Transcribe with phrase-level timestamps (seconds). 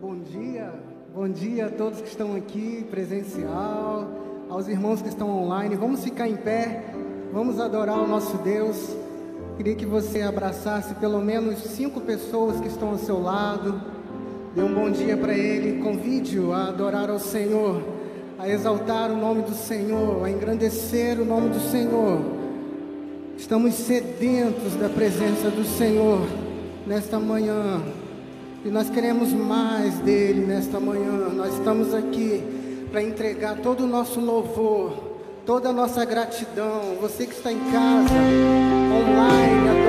[0.00, 0.72] Bom dia,
[1.12, 4.06] bom dia a todos que estão aqui presencial,
[4.48, 5.74] aos irmãos que estão online.
[5.74, 6.84] Vamos ficar em pé,
[7.32, 8.94] vamos adorar o nosso Deus.
[9.56, 13.82] Queria que você abraçasse pelo menos cinco pessoas que estão ao seu lado.
[14.54, 15.82] Dê um bom dia para ele.
[15.82, 17.82] Convide-o a adorar ao Senhor,
[18.38, 22.20] a exaltar o nome do Senhor, a engrandecer o nome do Senhor.
[23.36, 26.20] Estamos sedentos da presença do Senhor
[26.86, 27.82] nesta manhã.
[28.64, 31.28] E nós queremos mais dele nesta manhã.
[31.34, 32.42] Nós estamos aqui
[32.90, 34.92] para entregar todo o nosso louvor,
[35.46, 36.96] toda a nossa gratidão.
[37.00, 38.14] Você que está em casa,
[38.92, 39.87] online, adore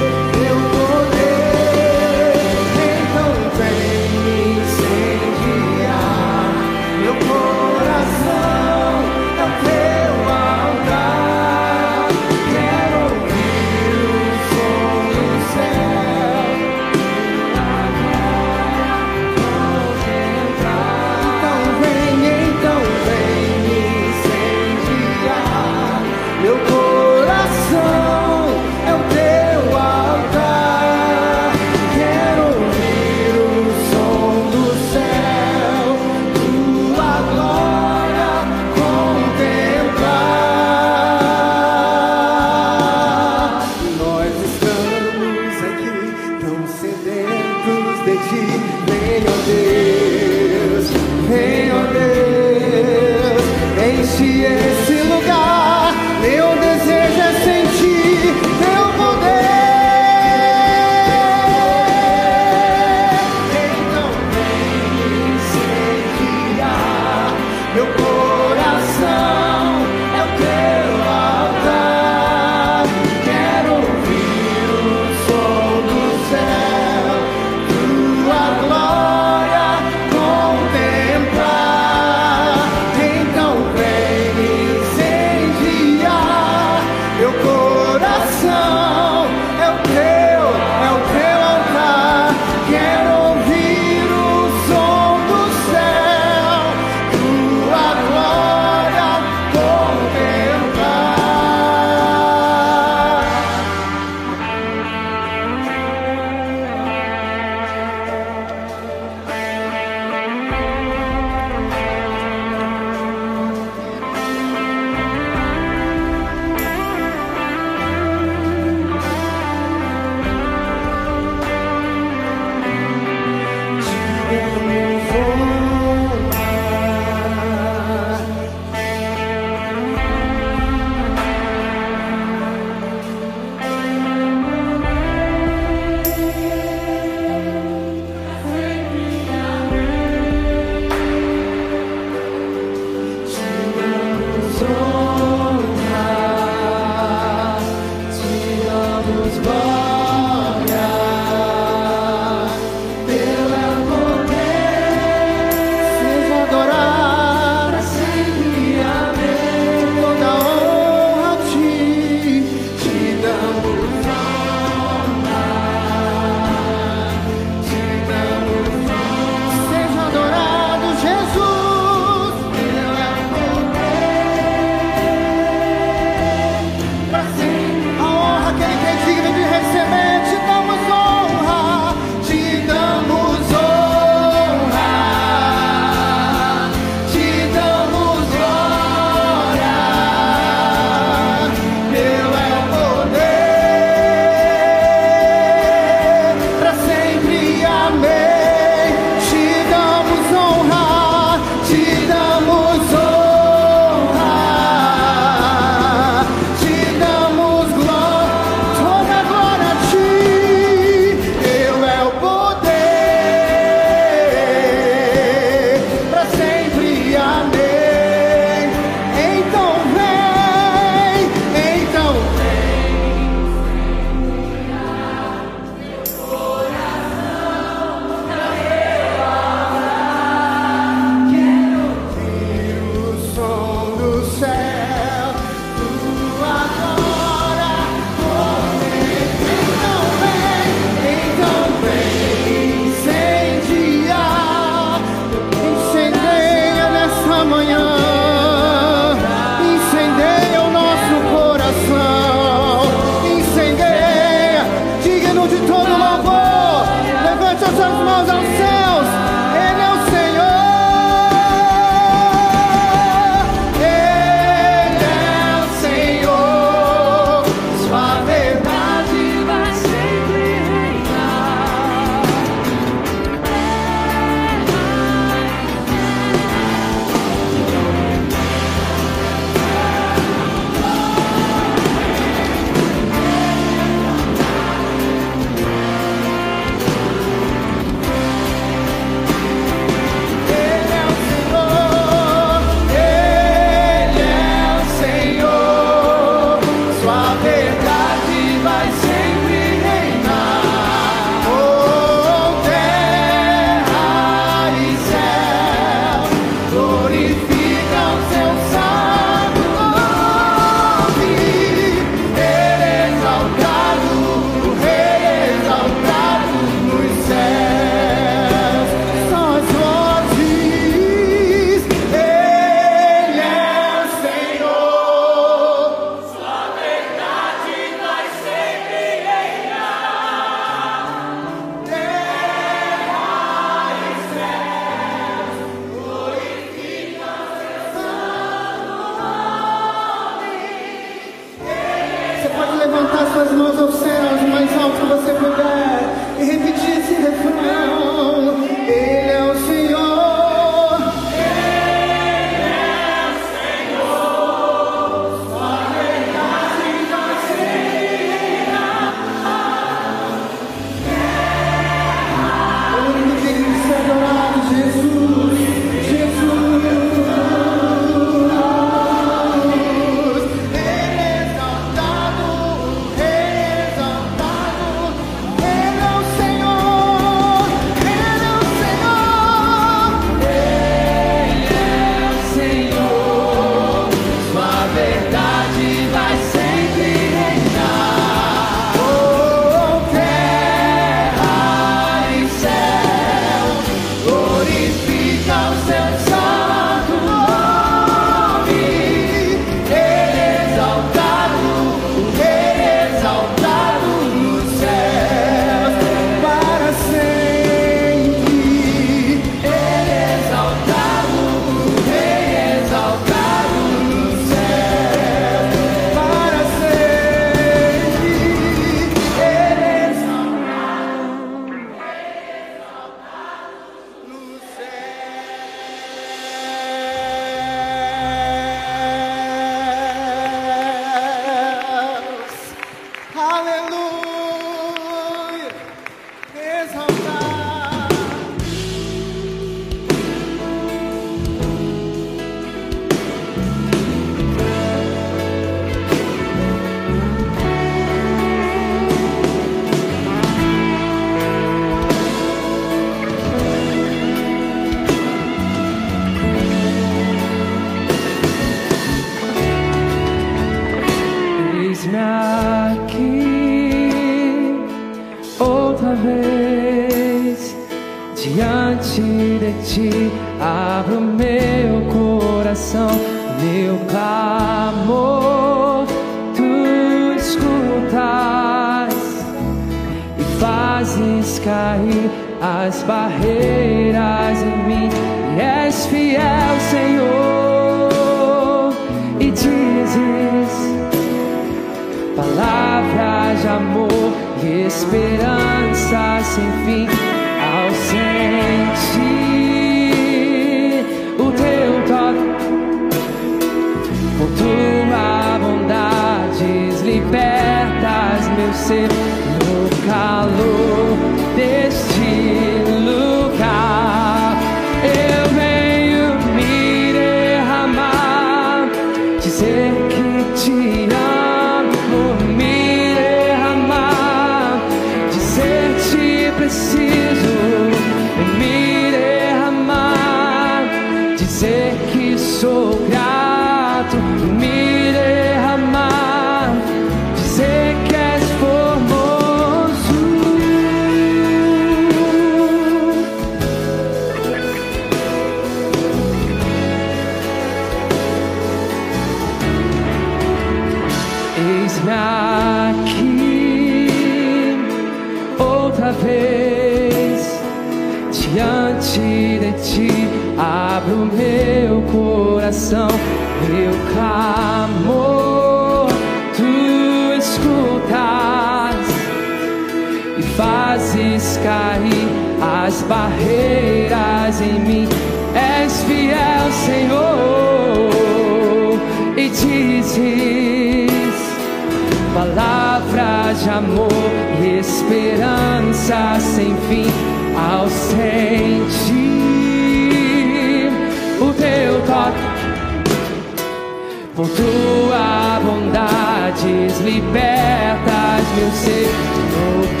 [594.36, 599.08] com tua bondade libertas meu ser
[599.52, 600.00] no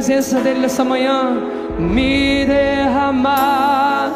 [0.00, 1.36] presença dele nessa manhã.
[1.78, 4.10] Me derramar.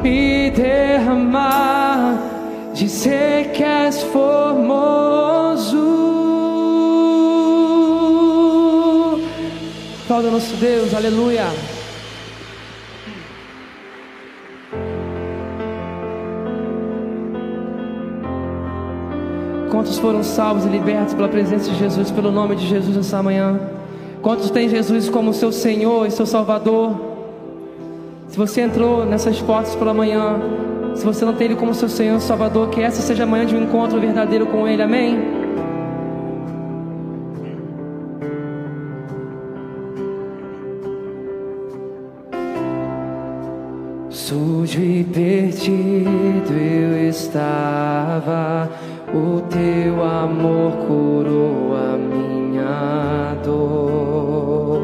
[0.02, 2.18] Me derramar.
[2.74, 5.76] Dizer que és formoso.
[10.06, 11.48] Aplauda nosso Deus, aleluia.
[20.06, 23.60] Foram salvos e libertos pela presença de Jesus, pelo nome de Jesus essa manhã?
[24.22, 26.96] Quantos têm Jesus como seu Senhor e seu Salvador?
[28.28, 30.40] Se você entrou nessas portas pela manhã,
[30.94, 33.48] se você não tem Ele como seu Senhor e Salvador, que essa seja a manhã
[33.48, 35.35] de um encontro verdadeiro com Ele, amém?
[50.06, 54.82] Amor curou a minha dor.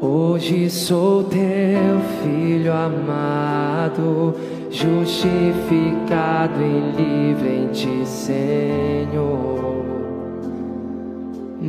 [0.00, 4.34] Hoje sou teu filho amado,
[4.70, 9.54] justificado e livre em ti, Senhor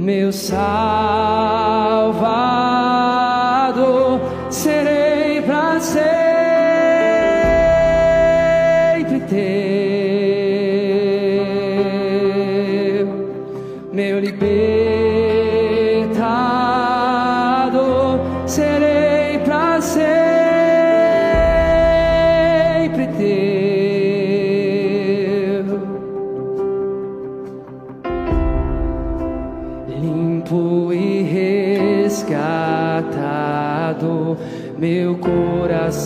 [0.05, 0.60] meu Salvador,
[4.50, 6.14] serei para sempre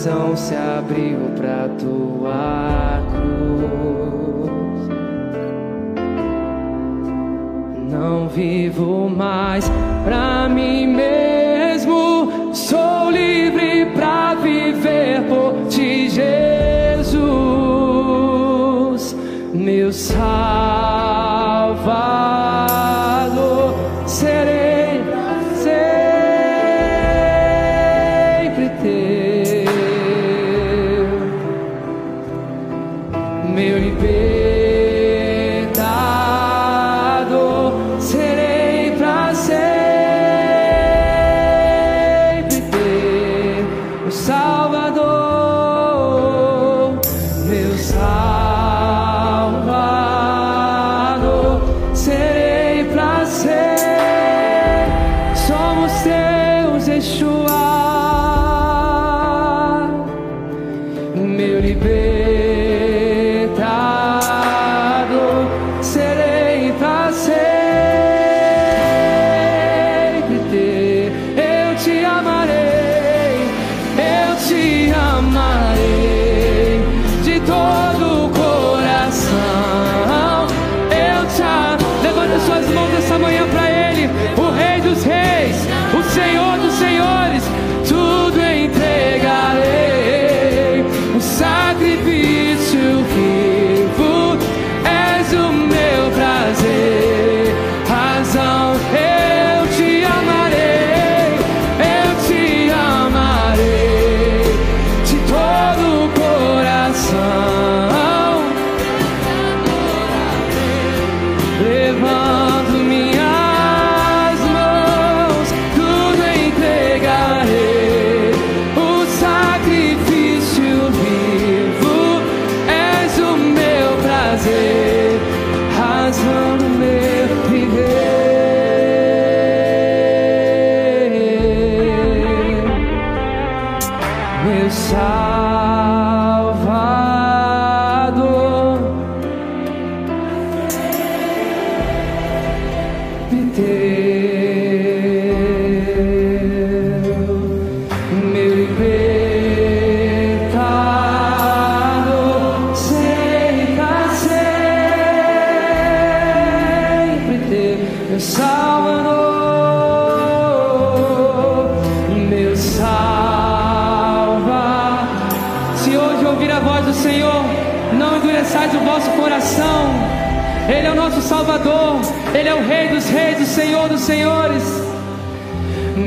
[0.00, 4.50] coração se abriu para tua cruz.
[7.90, 9.70] Não vivo mais
[10.04, 10.48] pra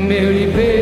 [0.04, 0.73] meu libertador.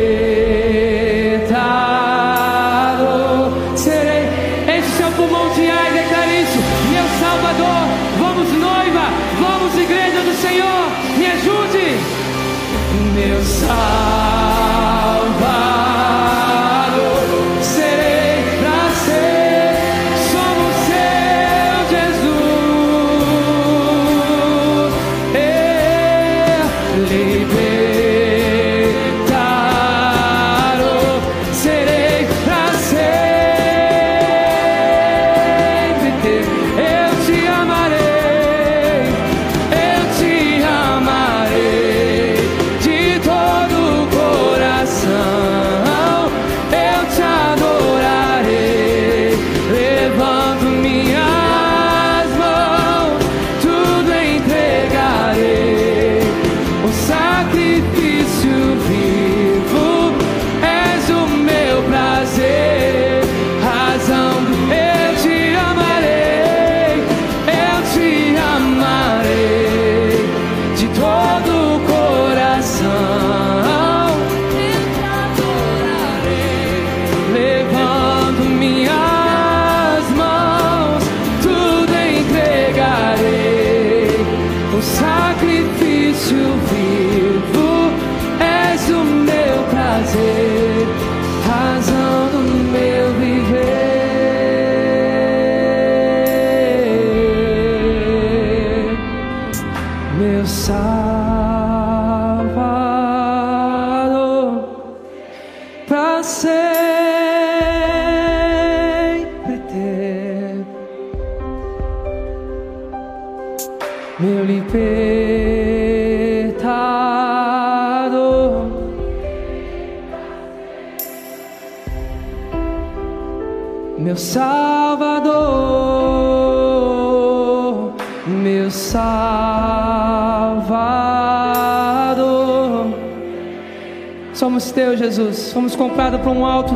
[134.73, 135.53] Teus, Jesus.
[135.53, 136.73] Fomos comprados por um alto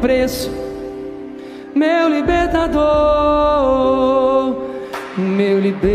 [0.00, 0.48] preço.
[1.74, 2.80] Meu libertador,
[5.18, 5.90] meu libertador.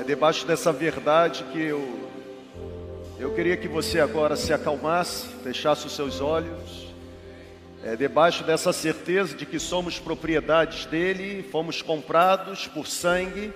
[0.00, 2.08] É debaixo dessa verdade que eu
[3.18, 6.87] eu queria que você agora se acalmasse, fechasse os seus olhos.
[7.90, 13.50] É debaixo dessa certeza de que somos propriedades dele, fomos comprados por sangue,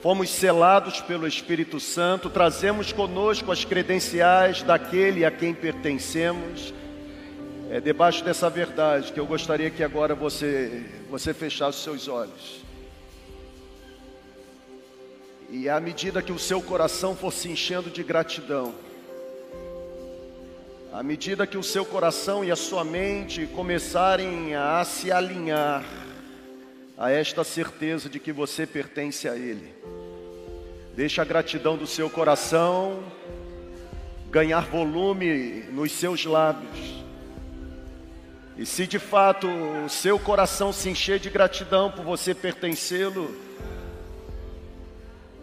[0.00, 6.72] fomos selados pelo Espírito Santo, trazemos conosco as credenciais daquele a quem pertencemos.
[7.70, 12.64] É debaixo dessa verdade que eu gostaria que agora você você fechasse seus olhos.
[15.50, 18.72] E à medida que o seu coração for se enchendo de gratidão,
[20.92, 25.82] à medida que o seu coração e a sua mente começarem a se alinhar
[26.98, 29.72] a esta certeza de que você pertence a Ele,
[30.94, 33.02] deixa a gratidão do seu coração
[34.30, 37.02] ganhar volume nos seus lábios.
[38.58, 43.34] E se de fato o seu coração se encher de gratidão por você pertencê-lo,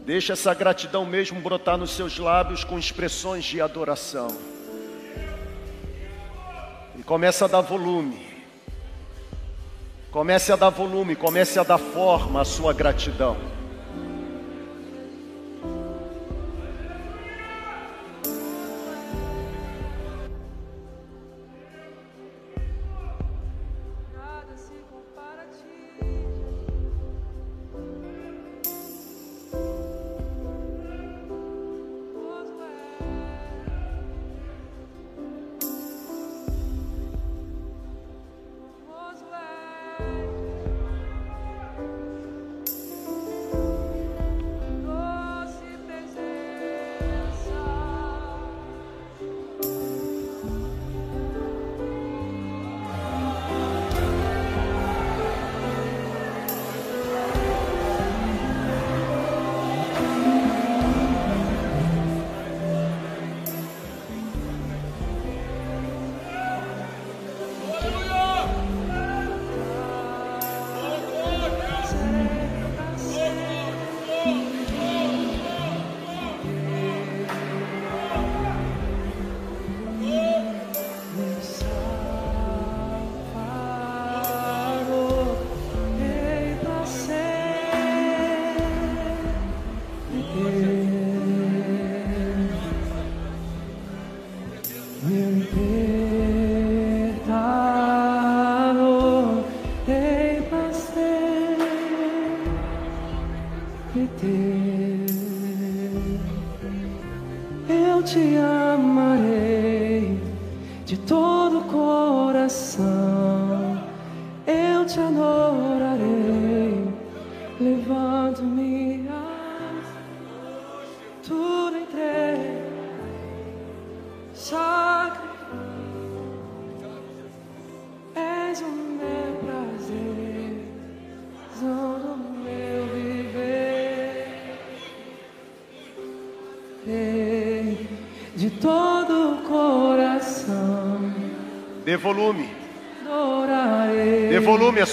[0.06, 4.36] Deixa essa gratidão mesmo brotar nos seus lábios com expressões de adoração.
[7.10, 8.24] Começa a dar volume.
[10.12, 13.36] Comece a dar volume, comece a dar forma à sua gratidão.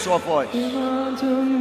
[0.07, 0.49] sua voz.
[0.55, 1.59] Levanta o meu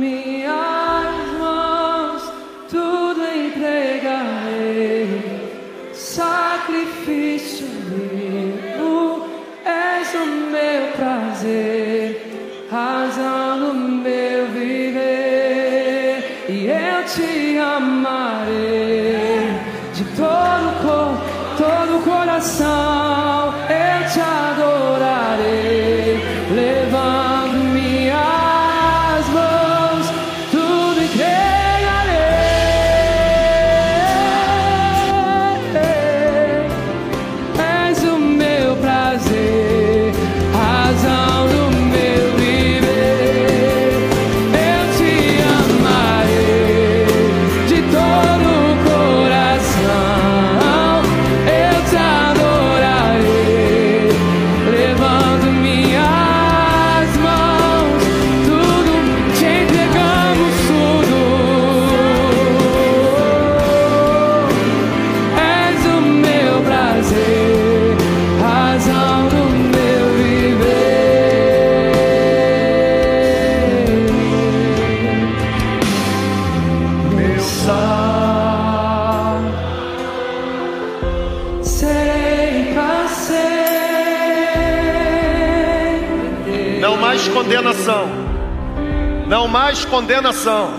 [89.56, 90.70] mais condenação,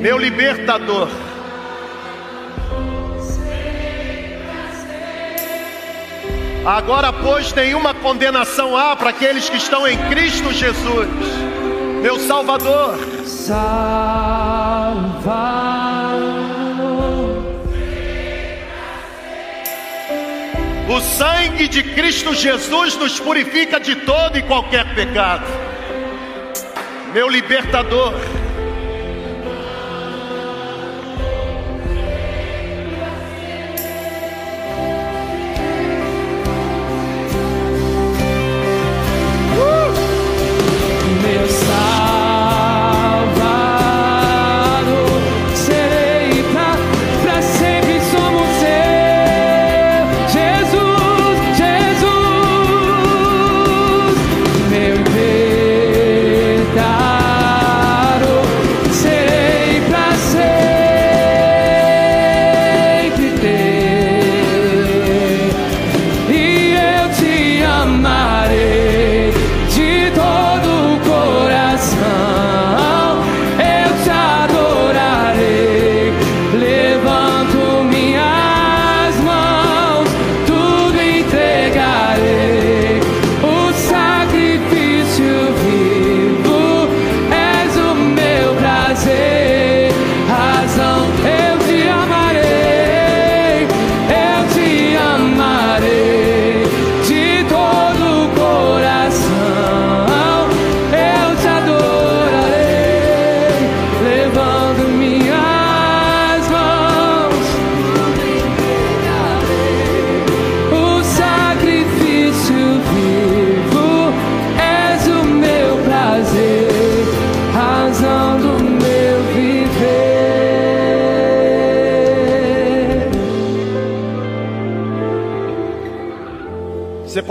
[0.00, 1.08] meu libertador.
[6.64, 11.06] Agora, pois, nenhuma condenação há para aqueles que estão em Cristo Jesus,
[12.00, 12.98] meu Salvador.
[13.26, 14.56] Salvador.
[20.88, 25.65] O sangue de Cristo Jesus nos purifica de todo e qualquer pecado
[27.16, 28.12] meu libertador.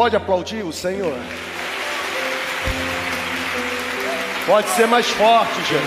[0.06, 1.18] pode aplaudir o Senhor?
[4.46, 5.82] Pode ser mais forte, gente.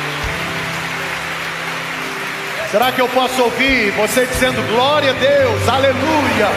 [2.72, 6.48] Será que eu posso ouvir você dizendo glória a Deus, aleluia?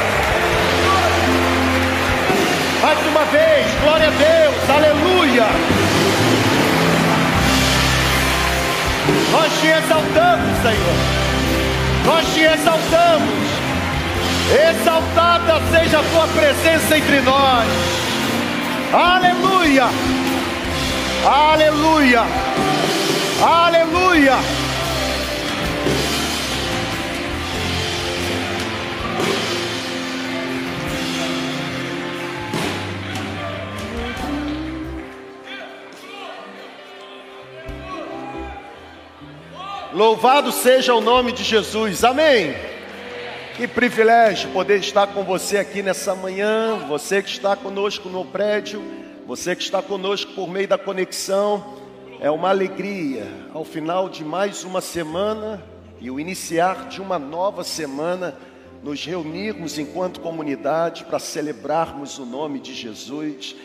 [2.81, 5.45] Mais uma vez, glória a Deus, aleluia.
[9.31, 10.95] Nós te exaltamos, Senhor.
[12.07, 13.50] Nós te exaltamos
[14.51, 17.67] exaltada seja a tua presença entre nós.
[18.91, 19.85] Aleluia!
[21.25, 22.23] Aleluia!
[23.41, 24.35] Aleluia!
[39.93, 42.03] Louvado seja o nome de Jesus.
[42.03, 42.70] Amém.
[43.61, 48.81] Que privilégio poder estar com você aqui nessa manhã, você que está conosco no prédio,
[49.27, 51.77] você que está conosco por meio da conexão.
[52.19, 55.63] É uma alegria ao final de mais uma semana
[55.99, 58.35] e o iniciar de uma nova semana,
[58.81, 63.55] nos reunirmos enquanto comunidade para celebrarmos o nome de Jesus.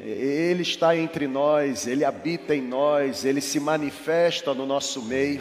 [0.00, 5.40] Ele está entre nós, ele habita em nós, ele se manifesta no nosso meio.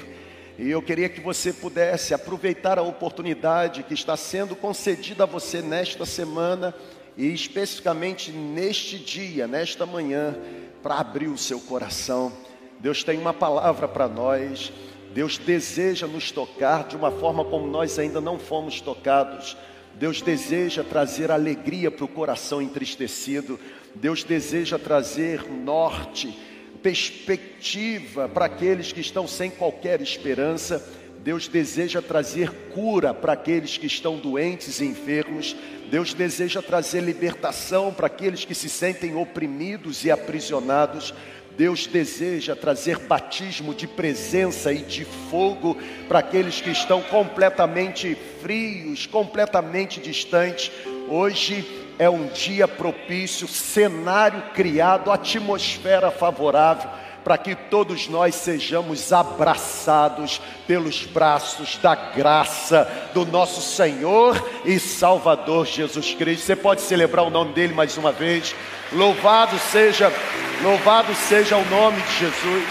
[0.58, 5.62] E eu queria que você pudesse aproveitar a oportunidade que está sendo concedida a você
[5.62, 6.74] nesta semana
[7.18, 10.34] e especificamente neste dia, nesta manhã,
[10.82, 12.32] para abrir o seu coração.
[12.80, 14.72] Deus tem uma palavra para nós.
[15.14, 19.58] Deus deseja nos tocar de uma forma como nós ainda não fomos tocados.
[19.96, 23.60] Deus deseja trazer alegria para o coração entristecido.
[23.94, 26.38] Deus deseja trazer norte
[26.86, 30.88] perspectiva para aqueles que estão sem qualquer esperança.
[31.24, 35.56] Deus deseja trazer cura para aqueles que estão doentes e enfermos.
[35.90, 41.12] Deus deseja trazer libertação para aqueles que se sentem oprimidos e aprisionados.
[41.58, 45.76] Deus deseja trazer batismo de presença e de fogo
[46.08, 50.72] para aqueles que estão completamente frios, completamente distantes.
[51.10, 56.90] Hoje é um dia propício, cenário criado, atmosfera favorável
[57.26, 65.66] para que todos nós sejamos abraçados pelos braços da graça do nosso Senhor e Salvador
[65.66, 66.46] Jesus Cristo.
[66.46, 68.56] Você pode celebrar o nome dele mais uma vez.
[68.92, 70.14] Louvado seja,
[70.62, 72.70] louvado seja o nome de Jesus.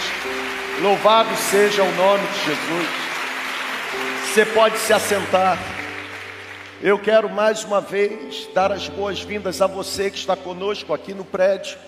[0.80, 2.88] Louvado seja o nome de Jesus.
[4.32, 5.73] Você pode se assentar.
[6.84, 11.24] Eu quero mais uma vez dar as boas-vindas a você que está conosco aqui no
[11.24, 11.78] prédio,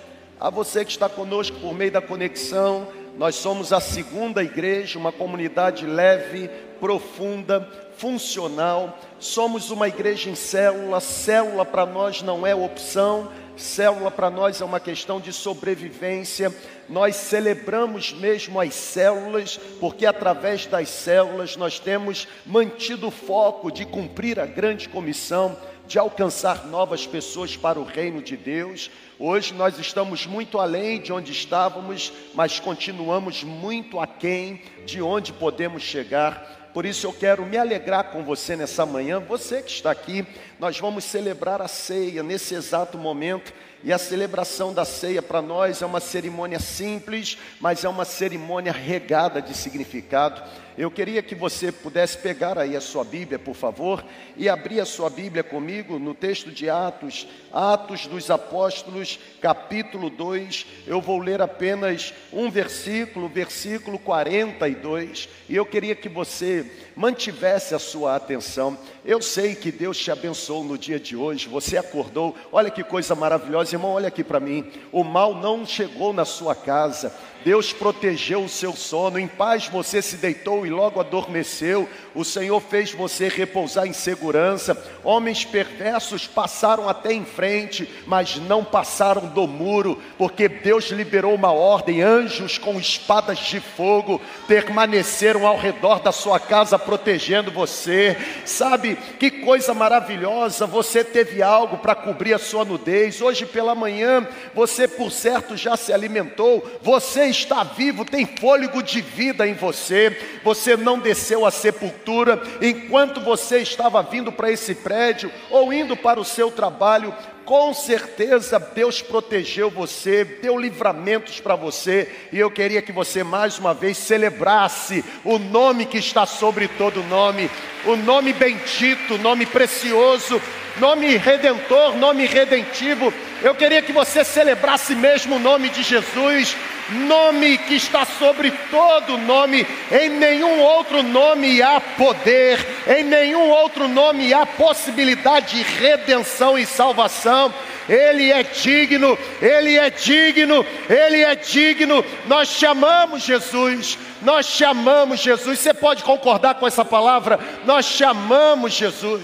[0.41, 2.89] a você que está conosco por meio da conexão.
[3.19, 6.49] Nós somos a segunda igreja, uma comunidade leve,
[6.81, 8.99] profunda, funcional.
[9.19, 10.99] Somos uma igreja em célula.
[10.99, 16.55] Célula para nós não é opção, Célula para nós é uma questão de sobrevivência.
[16.89, 23.85] Nós celebramos mesmo as células, porque através das células nós temos mantido o foco de
[23.85, 28.91] cumprir a grande comissão, de alcançar novas pessoas para o reino de Deus.
[29.19, 35.83] Hoje nós estamos muito além de onde estávamos, mas continuamos muito aquém de onde podemos
[35.83, 40.27] chegar por isso eu quero me alegrar com você nessa manhã, você que está aqui.
[40.61, 43.51] Nós vamos celebrar a ceia nesse exato momento.
[43.83, 48.73] E a celebração da ceia para nós é uma cerimônia simples, mas é uma cerimônia
[48.73, 50.43] regada de significado.
[50.77, 54.05] Eu queria que você pudesse pegar aí a sua Bíblia, por favor,
[54.37, 60.67] e abrir a sua Bíblia comigo no texto de Atos, Atos dos Apóstolos, capítulo 2.
[60.87, 67.79] Eu vou ler apenas um versículo, versículo 42, e eu queria que você mantivesse a
[67.79, 68.77] sua atenção.
[69.03, 72.37] Eu sei que Deus te abençoou no dia de hoje, você acordou.
[72.53, 74.71] Olha que coisa maravilhosa, irmão, olha aqui para mim.
[74.93, 77.15] O mal não chegou na sua casa.
[77.47, 81.89] Deus protegeu o seu sono, em paz você se deitou e logo adormeceu.
[82.13, 84.77] O Senhor fez você repousar em segurança.
[85.05, 91.53] Homens perversos passaram até em frente, mas não passaram do muro, porque Deus liberou uma
[91.53, 92.03] ordem.
[92.03, 98.17] Anjos com espadas de fogo permaneceram ao redor da sua casa protegendo você.
[98.45, 100.67] Sabe que coisa maravilhosa!
[100.67, 103.23] Você teve algo para cobrir a sua nudez.
[103.23, 106.69] Hoje pela manhã, você por certo já se alimentou.
[106.83, 113.21] Você está vivo, tem fôlego de vida em você, você não desceu à sepultura, enquanto
[113.21, 119.01] você estava vindo para esse prédio ou indo para o seu trabalho, com certeza Deus
[119.01, 125.05] protegeu você, deu livramentos para você, e eu queria que você mais uma vez celebrasse
[125.25, 127.49] o nome que está sobre todo nome,
[127.85, 130.43] o nome bendito, o nome precioso,
[130.79, 133.13] nome redentor, nome redentivo.
[133.43, 136.57] Eu queria que você celebrasse mesmo o nome de Jesus,
[136.91, 143.89] nome que está sobre todo nome, em nenhum outro nome há poder, em nenhum outro
[143.89, 147.53] nome há possibilidade de redenção e salvação.
[147.89, 152.05] Ele é digno, Ele é digno, Ele é digno.
[152.27, 155.61] Nós chamamos Jesus, nós chamamos Jesus.
[155.61, 157.39] Você pode concordar com essa palavra?
[157.65, 159.23] Nós chamamos Jesus.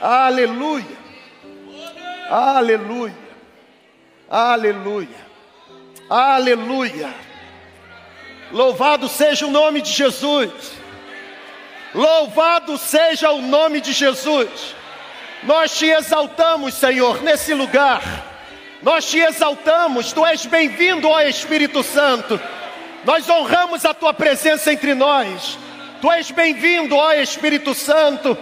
[0.00, 0.98] Aleluia.
[2.30, 3.14] Aleluia.
[4.30, 5.28] Aleluia.
[6.08, 7.14] Aleluia.
[8.52, 10.50] Louvado seja o nome de Jesus.
[11.94, 14.74] Louvado seja o nome de Jesus.
[15.42, 18.02] Nós te exaltamos, Senhor, nesse lugar.
[18.82, 20.12] Nós te exaltamos.
[20.12, 22.40] Tu és bem-vindo, ó Espírito Santo.
[23.04, 25.58] Nós honramos a tua presença entre nós.
[26.00, 28.36] Tu és bem-vindo, ó Espírito Santo.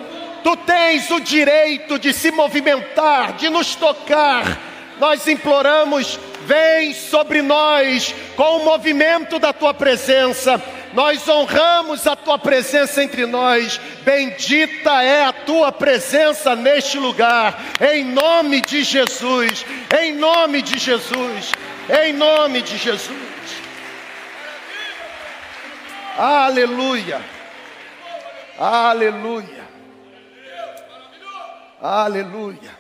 [0.47, 4.57] Tu tens o direito de se movimentar, de nos tocar.
[4.97, 10.62] Nós imploramos, vem sobre nós com o movimento da tua presença.
[10.92, 13.80] Nós honramos a tua presença entre nós.
[14.05, 17.61] Bendita é a tua presença neste lugar.
[17.80, 19.66] Em nome de Jesus.
[20.01, 21.51] Em nome de Jesus.
[22.05, 23.11] Em nome de Jesus.
[26.16, 27.20] Aleluia.
[28.57, 29.65] Aleluia.
[31.81, 32.74] Aleluia.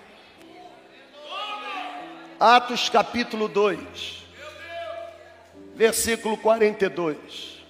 [2.40, 4.24] Atos capítulo 2,
[5.74, 7.62] versículo 42.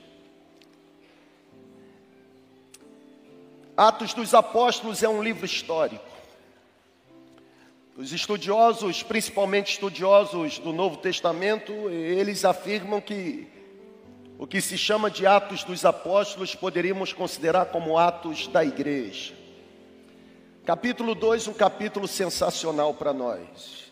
[3.77, 6.05] Atos dos Apóstolos é um livro histórico.
[7.97, 13.49] Os estudiosos, principalmente estudiosos do Novo Testamento, eles afirmam que
[14.39, 19.46] o que se chama de Atos dos Apóstolos poderíamos considerar como Atos da Igreja.
[20.67, 23.85] Capítulo 2, um capítulo sensacional para nós.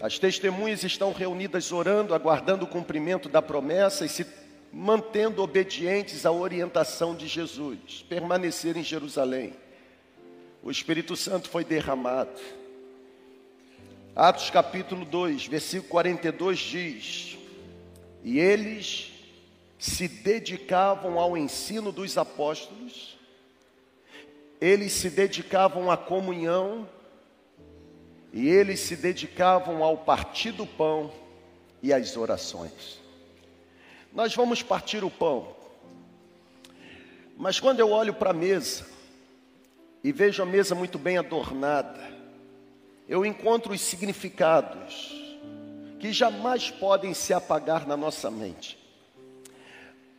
[0.00, 4.26] As testemunhas estão reunidas orando, aguardando o cumprimento da promessa e se
[4.72, 9.54] mantendo obedientes à orientação de Jesus, permanecer em Jerusalém.
[10.64, 12.40] O Espírito Santo foi derramado.
[14.16, 17.38] Atos capítulo 2, versículo 42 diz:
[18.24, 19.12] E eles
[19.78, 23.16] se dedicavam ao ensino dos apóstolos,
[24.60, 26.88] eles se dedicavam à comunhão,
[28.32, 31.10] e eles se dedicavam ao partir do pão
[31.82, 33.00] e às orações.
[34.12, 35.54] Nós vamos partir o pão,
[37.36, 38.86] mas quando eu olho para a mesa
[40.02, 42.00] e vejo a mesa muito bem adornada,
[43.08, 45.14] eu encontro os significados
[45.98, 48.78] que jamais podem se apagar na nossa mente.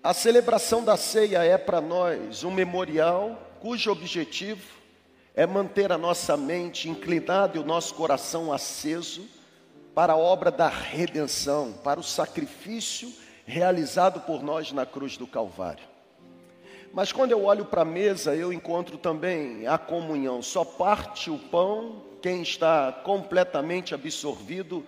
[0.01, 4.79] A celebração da ceia é para nós um memorial cujo objetivo
[5.35, 9.25] é manter a nossa mente inclinada e o nosso coração aceso
[9.93, 13.11] para a obra da redenção, para o sacrifício
[13.45, 15.83] realizado por nós na cruz do Calvário.
[16.93, 20.41] Mas quando eu olho para a mesa, eu encontro também a comunhão.
[20.41, 24.85] Só parte o pão quem está completamente absorvido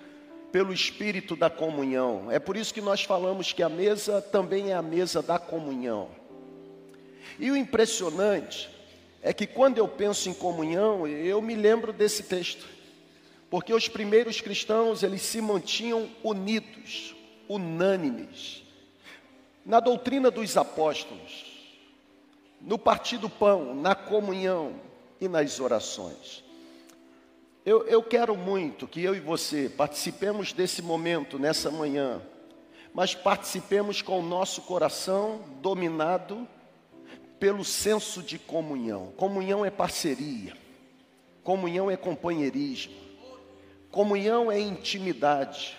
[0.51, 2.29] pelo espírito da comunhão.
[2.29, 6.20] É por isso que nós falamos que a mesa também é a mesa da comunhão.
[7.41, 8.69] E o impressionante
[9.19, 12.67] é que quando eu penso em comunhão, eu me lembro desse texto.
[13.49, 17.15] Porque os primeiros cristãos, eles se mantinham unidos,
[17.49, 18.61] unânimes.
[19.65, 21.71] Na doutrina dos apóstolos,
[22.61, 24.75] no partir do pão, na comunhão
[25.19, 26.43] e nas orações.
[27.65, 32.21] Eu, eu quero muito que eu e você participemos desse momento nessa manhã,
[32.93, 36.47] mas participemos com o nosso coração dominado
[37.41, 39.11] pelo senso de comunhão.
[39.17, 40.55] Comunhão é parceria,
[41.43, 42.93] comunhão é companheirismo,
[43.89, 45.75] comunhão é intimidade,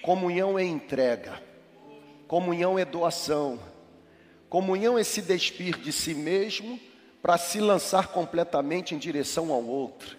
[0.00, 1.42] comunhão é entrega,
[2.26, 3.60] comunhão é doação,
[4.48, 6.80] comunhão é se despir de si mesmo
[7.20, 10.16] para se lançar completamente em direção ao outro.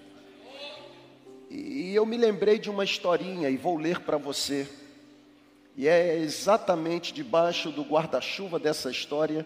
[1.50, 4.70] E eu me lembrei de uma historinha e vou ler para você.
[5.76, 9.44] E é exatamente debaixo do guarda-chuva dessa história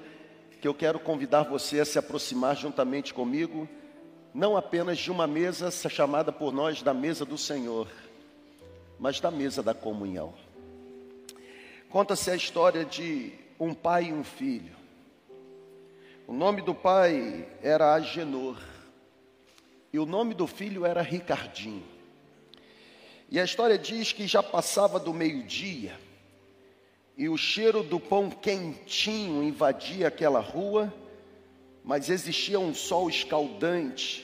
[0.62, 3.68] que eu quero convidar você a se aproximar juntamente comigo,
[4.34, 7.88] não apenas de uma mesa chamada por nós da mesa do Senhor,
[8.99, 10.34] mas da mesa da comunhão.
[11.89, 14.76] Conta-se a história de um pai e um filho.
[16.28, 18.58] O nome do pai era Agenor
[19.93, 21.86] e o nome do filho era Ricardinho.
[23.30, 26.07] E a história diz que já passava do meio-dia
[27.18, 30.93] e o cheiro do pão quentinho invadia aquela rua,
[31.84, 34.24] mas existia um sol escaldante,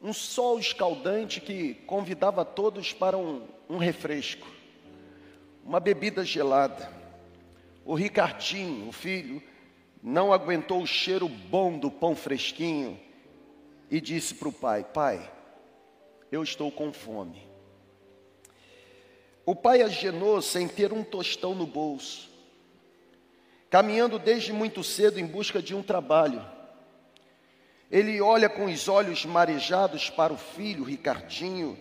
[0.00, 4.46] um sol escaldante que convidava todos para um, um refresco,
[5.62, 6.90] uma bebida gelada.
[7.84, 9.42] O Ricardinho, o filho,
[10.02, 12.98] não aguentou o cheiro bom do pão fresquinho
[13.90, 15.30] e disse para o pai: Pai,
[16.30, 17.51] eu estou com fome.
[19.44, 22.30] O pai agenou sem ter um tostão no bolso,
[23.68, 26.44] caminhando desde muito cedo em busca de um trabalho.
[27.90, 31.76] Ele olha com os olhos marejados para o filho, Ricardinho,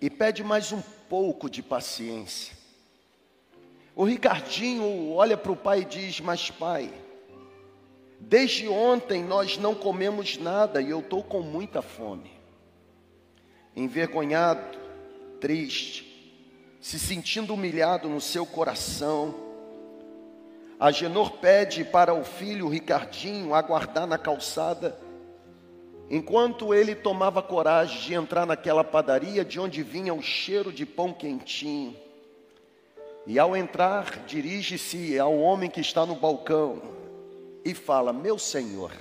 [0.00, 2.56] e pede mais um pouco de paciência.
[3.94, 6.92] O Ricardinho olha para o pai e diz: Mas pai,
[8.20, 12.30] desde ontem nós não comemos nada e eu estou com muita fome.
[13.74, 14.78] Envergonhado,
[15.40, 16.05] triste,
[16.86, 19.34] se sentindo humilhado no seu coração,
[20.78, 24.96] Agenor pede para o filho Ricardinho aguardar na calçada,
[26.08, 31.12] enquanto ele tomava coragem de entrar naquela padaria de onde vinha o cheiro de pão
[31.12, 31.96] quentinho.
[33.26, 36.80] E ao entrar, dirige-se ao homem que está no balcão
[37.64, 38.92] e fala: Meu senhor,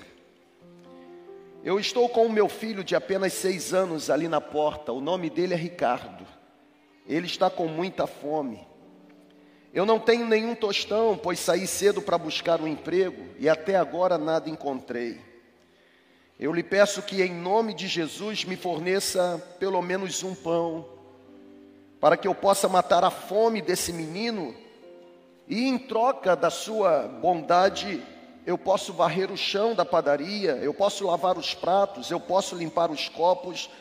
[1.64, 5.30] eu estou com o meu filho de apenas seis anos ali na porta, o nome
[5.30, 6.35] dele é Ricardo.
[7.08, 8.68] Ele está com muita fome.
[9.74, 14.18] Eu não tenho nenhum tostão, pois saí cedo para buscar um emprego e até agora
[14.18, 15.20] nada encontrei.
[16.40, 20.96] Eu lhe peço que, em nome de Jesus, me forneça pelo menos um pão
[22.06, 24.56] para que eu possa matar a fome desse menino,
[25.48, 28.00] e em troca da sua bondade,
[28.46, 32.92] eu posso varrer o chão da padaria, eu posso lavar os pratos, eu posso limpar
[32.92, 33.72] os copos,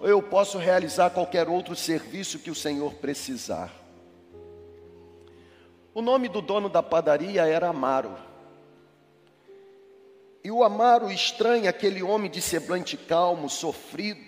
[0.00, 3.72] ou eu posso realizar qualquer outro serviço que o Senhor precisar.
[5.94, 8.16] O nome do dono da padaria era Amaro.
[10.44, 14.26] E o Amaro estranha aquele homem de semblante calmo, sofrido,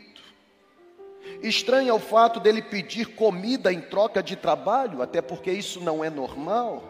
[1.42, 6.10] Estranha o fato dele pedir comida em troca de trabalho, até porque isso não é
[6.10, 6.82] normal.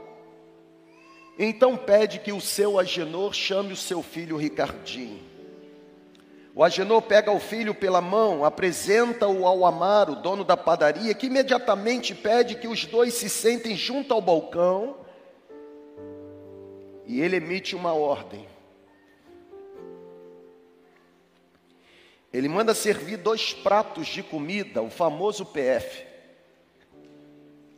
[1.38, 5.27] Então pede que o seu Agenor chame o seu filho Ricardinho.
[6.58, 12.16] O Agenor pega o filho pela mão, apresenta-o ao Amaro, dono da padaria, que imediatamente
[12.16, 14.96] pede que os dois se sentem junto ao balcão.
[17.06, 18.44] E ele emite uma ordem.
[22.32, 26.04] Ele manda servir dois pratos de comida, o famoso PF,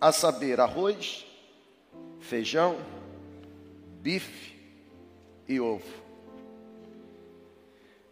[0.01, 1.27] a saber, arroz,
[2.19, 2.79] feijão,
[4.01, 4.59] bife
[5.47, 6.10] e ovo.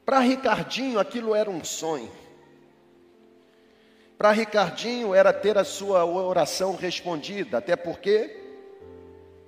[0.08, 2.10] Para Ricardinho aquilo era um sonho.
[4.16, 8.34] Para Ricardinho era ter a sua oração respondida, até porque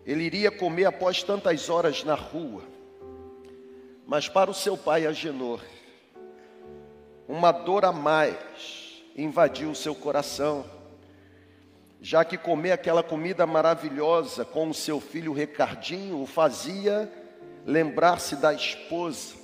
[0.05, 2.63] ele iria comer após tantas horas na rua.
[4.07, 5.63] Mas para o seu pai Agenor,
[7.27, 10.67] uma dor a mais invadiu o seu coração,
[12.03, 17.11] já que comer aquela comida maravilhosa com o seu filho Ricardinho o fazia
[17.65, 19.40] lembrar-se da esposa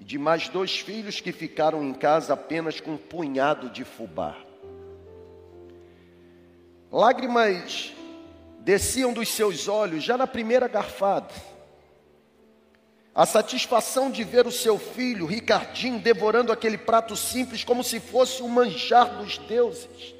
[0.00, 4.34] e de mais dois filhos que ficaram em casa apenas com um punhado de fubá.
[6.90, 7.92] Lágrimas
[8.60, 11.32] desciam dos seus olhos já na primeira garfada.
[13.14, 18.42] A satisfação de ver o seu filho, Ricardinho, devorando aquele prato simples como se fosse
[18.42, 20.14] o manjar dos deuses.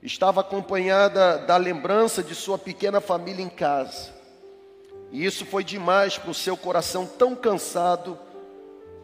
[0.00, 4.14] Estava acompanhada da lembrança de sua pequena família em casa.
[5.10, 8.18] E isso foi demais para o seu coração tão cansado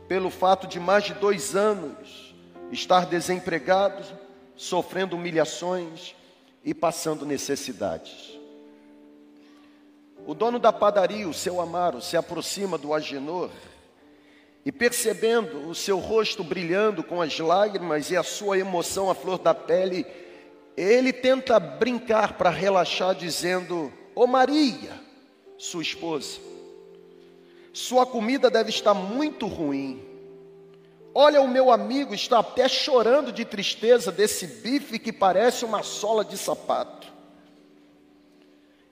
[0.09, 2.35] pelo fato de mais de dois anos
[2.71, 4.03] estar desempregado,
[4.57, 6.15] sofrendo humilhações
[6.65, 8.39] e passando necessidades.
[10.27, 13.51] O dono da padaria, o seu Amaro, se aproxima do Agenor
[14.65, 19.39] e, percebendo o seu rosto brilhando com as lágrimas e a sua emoção à flor
[19.39, 20.07] da pele,
[20.77, 24.93] ele tenta brincar para relaxar, dizendo: Ô oh Maria,
[25.59, 26.41] sua esposa,
[27.75, 30.01] sua comida deve estar muito ruim.
[31.13, 36.25] Olha, o meu amigo está até chorando de tristeza desse bife que parece uma sola
[36.25, 37.13] de sapato.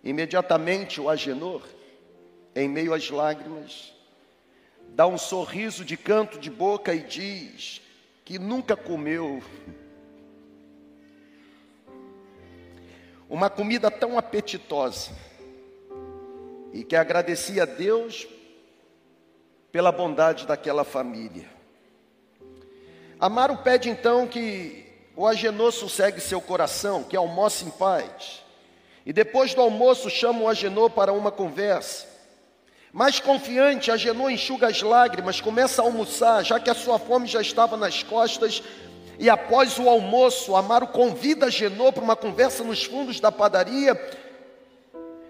[0.03, 1.63] Imediatamente o Agenor,
[2.57, 3.95] em meio às lágrimas,
[4.89, 7.81] dá um sorriso de canto de boca e diz
[8.25, 9.41] que nunca comeu
[13.31, 15.13] uma comida tão apetitosa
[16.73, 18.27] e que agradecia a Deus
[19.73, 21.47] pela bondade daquela família.
[23.19, 24.85] Amaro pede então que
[25.17, 28.43] o Agenor sossegue seu coração, que almoce em paz.
[29.07, 32.07] E depois do almoço chama o Agenor para uma conversa.
[32.93, 37.41] Mais confiante, Agenor enxuga as lágrimas, começa a almoçar, já que a sua fome já
[37.41, 38.63] estava nas costas.
[39.19, 43.95] E após o almoço, Amaro convida Agenor para uma conversa nos fundos da padaria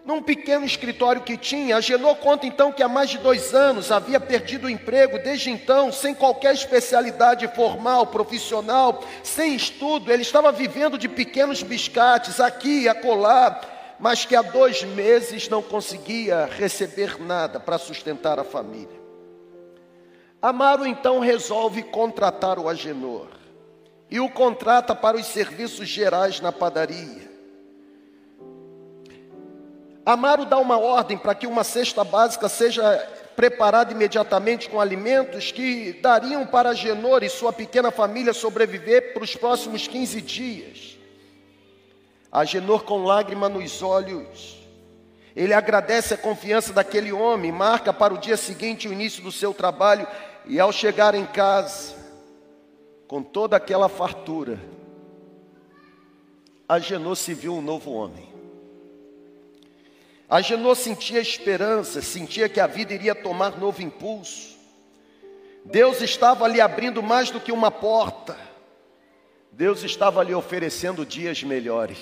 [0.05, 1.77] num pequeno escritório que tinha.
[1.77, 5.93] Agenor conta então que há mais de dois anos havia perdido o emprego, desde então,
[5.93, 12.89] sem qualquer especialidade formal, profissional, sem estudo, ele estava vivendo de pequenos biscates aqui e
[12.89, 13.61] acolá,
[13.99, 19.01] mas que há dois meses não conseguia receber nada para sustentar a família.
[20.41, 23.29] Amaro então resolve contratar o Agenor
[24.11, 27.32] e o contrata para os serviços gerais na padaria.
[30.05, 32.83] Amaro dá uma ordem para que uma cesta básica seja
[33.37, 39.37] preparada imediatamente com alimentos que dariam para Agenor e sua pequena família sobreviver para os
[39.37, 40.99] próximos 15 dias.
[42.31, 44.59] Agenor, com lágrima nos olhos,
[45.37, 49.55] ele agradece a confiança daquele homem, marca para o dia seguinte o início do seu
[49.55, 50.07] trabalho
[50.47, 51.95] e ao chegar em casa,
[53.07, 54.59] com toda aquela fartura,
[56.69, 58.32] Agenor se viu um novo homem.
[60.33, 64.57] Agenor sentia esperança, sentia que a vida iria tomar novo impulso.
[65.63, 68.35] Deus estava ali abrindo mais do que uma porta.
[69.51, 71.99] Deus estava ali oferecendo dias melhores.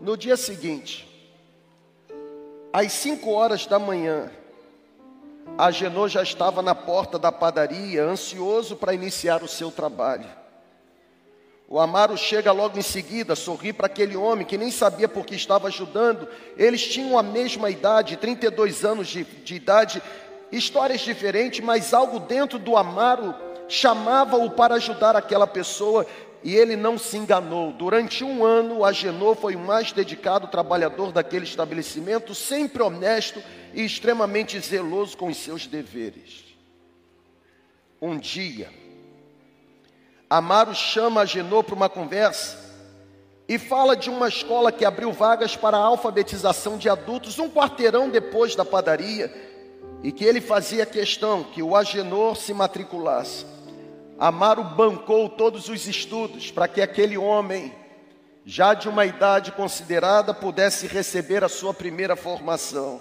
[0.00, 1.04] No dia seguinte,
[2.72, 4.30] às cinco horas da manhã,
[5.58, 10.39] Agenor já estava na porta da padaria, ansioso para iniciar o seu trabalho.
[11.72, 15.36] O Amaro chega logo em seguida, sorri para aquele homem que nem sabia por que
[15.36, 16.26] estava ajudando.
[16.56, 20.02] Eles tinham a mesma idade, 32 anos de, de idade,
[20.50, 23.32] histórias diferentes, mas algo dentro do Amaro
[23.68, 26.04] chamava-o para ajudar aquela pessoa
[26.42, 27.72] e ele não se enganou.
[27.72, 33.40] Durante um ano, Agenor foi o mais dedicado trabalhador daquele estabelecimento, sempre honesto
[33.72, 36.46] e extremamente zeloso com os seus deveres.
[38.02, 38.79] Um dia,
[40.30, 42.56] Amaro chama Agenor para uma conversa
[43.48, 48.08] e fala de uma escola que abriu vagas para a alfabetização de adultos um quarteirão
[48.08, 49.28] depois da padaria
[50.04, 53.44] e que ele fazia questão que o Agenor se matriculasse.
[54.16, 57.74] Amaro bancou todos os estudos para que aquele homem,
[58.46, 63.00] já de uma idade considerada, pudesse receber a sua primeira formação.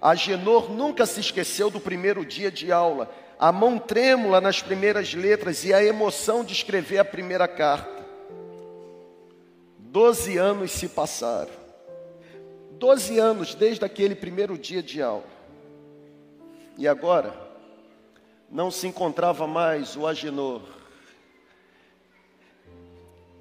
[0.00, 5.64] Agenor nunca se esqueceu do primeiro dia de aula, a mão trêmula nas primeiras letras
[5.64, 8.06] e a emoção de escrever a primeira carta.
[9.78, 11.52] Doze anos se passaram.
[12.72, 15.24] Doze anos desde aquele primeiro dia de aula.
[16.76, 17.48] E agora?
[18.50, 20.62] não se encontrava mais o Agenor.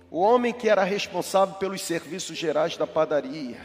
[0.10, 3.60] O homem que era responsável pelos serviços gerais da padaria,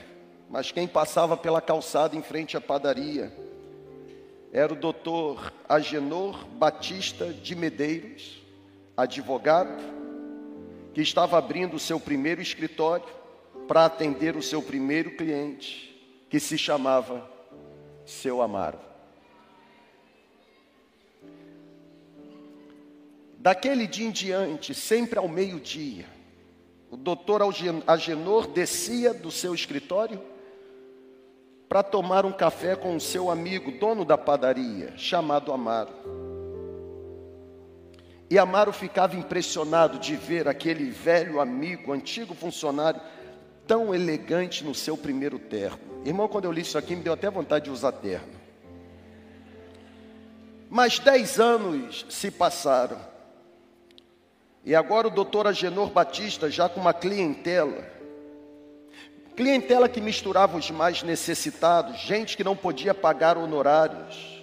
[0.53, 3.33] mas quem passava pela calçada em frente à padaria
[4.53, 8.43] era o doutor Agenor Batista de Medeiros,
[8.95, 9.83] advogado,
[10.93, 13.07] que estava abrindo o seu primeiro escritório
[13.67, 15.99] para atender o seu primeiro cliente,
[16.29, 17.27] que se chamava
[18.05, 18.79] Seu Amaro.
[23.39, 26.05] Daquele dia em diante, sempre ao meio-dia,
[26.91, 27.41] o doutor
[27.87, 30.32] Agenor descia do seu escritório
[31.73, 35.89] para tomar um café com o seu amigo, dono da padaria, chamado Amaro.
[38.29, 43.01] E Amaro ficava impressionado de ver aquele velho amigo, antigo funcionário,
[43.66, 45.79] tão elegante no seu primeiro terno.
[46.05, 48.35] Irmão, quando eu li isso aqui, me deu até vontade de usar terno.
[50.68, 52.99] Mas dez anos se passaram.
[54.62, 57.91] E agora o doutor Agenor Batista, já com uma clientela,
[59.37, 64.43] clientela que misturava os mais necessitados, gente que não podia pagar honorários,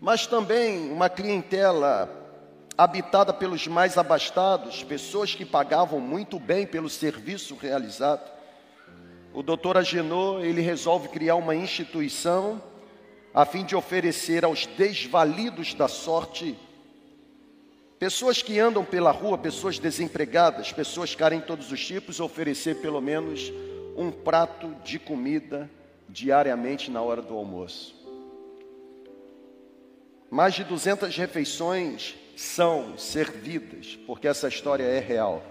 [0.00, 2.08] mas também uma clientela
[2.76, 8.30] habitada pelos mais abastados, pessoas que pagavam muito bem pelo serviço realizado.
[9.34, 12.62] O doutor Agenor, ele resolve criar uma instituição
[13.32, 16.56] a fim de oferecer aos desvalidos da sorte
[18.00, 22.98] Pessoas que andam pela rua, pessoas desempregadas, pessoas que em todos os tipos, oferecer pelo
[22.98, 23.52] menos
[24.00, 25.70] um prato de comida
[26.08, 27.94] diariamente na hora do almoço.
[30.30, 35.42] Mais de 200 refeições são servidas, porque essa história é real.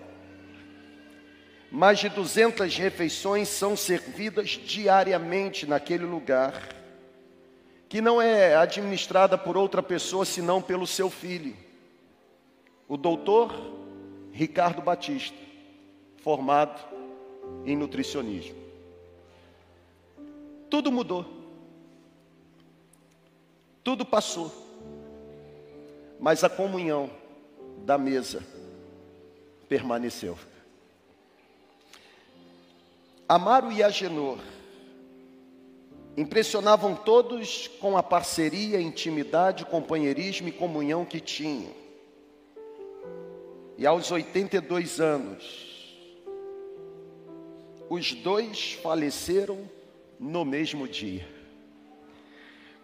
[1.71, 6.69] Mais de 200 refeições são servidas diariamente naquele lugar,
[7.87, 11.55] que não é administrada por outra pessoa senão pelo seu filho
[12.87, 13.53] o doutor
[14.31, 15.37] Ricardo Batista,
[16.23, 16.88] formado
[17.65, 18.57] em nutricionismo.
[20.69, 21.25] Tudo mudou.
[23.83, 24.51] Tudo passou.
[26.19, 27.09] Mas a comunhão
[27.85, 28.43] da mesa
[29.67, 30.37] permaneceu.
[33.27, 34.39] Amaro e Agenor
[36.17, 41.71] impressionavam todos com a parceria, intimidade, companheirismo e comunhão que tinham.
[43.77, 45.68] E aos 82 anos,
[47.89, 49.67] os dois faleceram
[50.19, 51.27] no mesmo dia.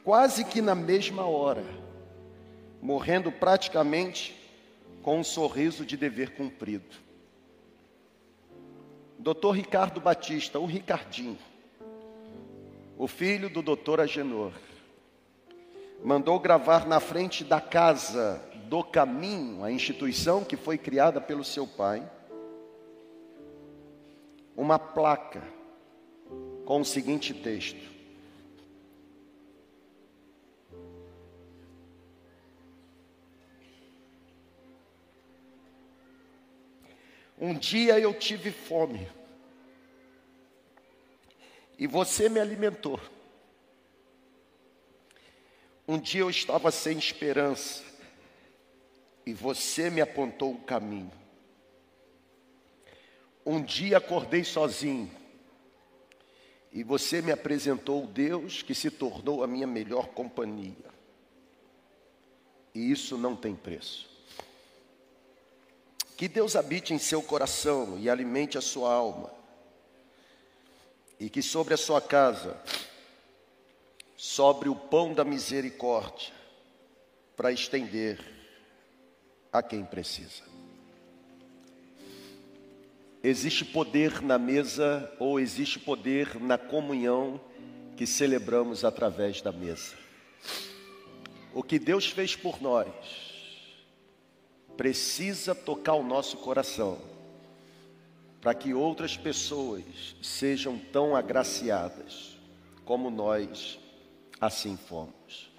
[0.03, 1.63] Quase que na mesma hora,
[2.81, 4.35] morrendo praticamente
[5.03, 6.95] com um sorriso de dever cumprido.
[9.19, 9.51] Dr.
[9.53, 11.37] Ricardo Batista, o Ricardinho,
[12.97, 14.53] o filho do doutor Agenor,
[16.03, 21.67] mandou gravar na frente da casa do caminho, a instituição que foi criada pelo seu
[21.67, 22.07] pai,
[24.55, 25.43] uma placa
[26.65, 27.95] com o seguinte texto:
[37.37, 39.07] Um dia eu tive fome
[41.77, 42.99] e você me alimentou.
[45.87, 47.83] Um dia eu estava sem esperança
[49.25, 51.24] e você me apontou o caminho.
[53.45, 55.11] Um dia acordei sozinho
[56.71, 60.93] e você me apresentou o Deus que se tornou a minha melhor companhia.
[62.73, 64.09] E isso não tem preço.
[66.17, 69.31] Que Deus habite em seu coração e alimente a sua alma.
[71.19, 72.59] E que sobre a sua casa
[74.17, 76.33] sobre o pão da misericórdia
[77.35, 78.19] para estender
[79.51, 80.54] a quem precisa.
[83.27, 87.41] Existe poder na mesa ou existe poder na comunhão
[87.97, 89.95] que celebramos através da mesa.
[91.51, 92.85] O que Deus fez por nós
[94.77, 96.99] precisa tocar o nosso coração
[98.39, 102.37] para que outras pessoas sejam tão agraciadas
[102.85, 103.79] como nós
[104.39, 105.51] assim fomos.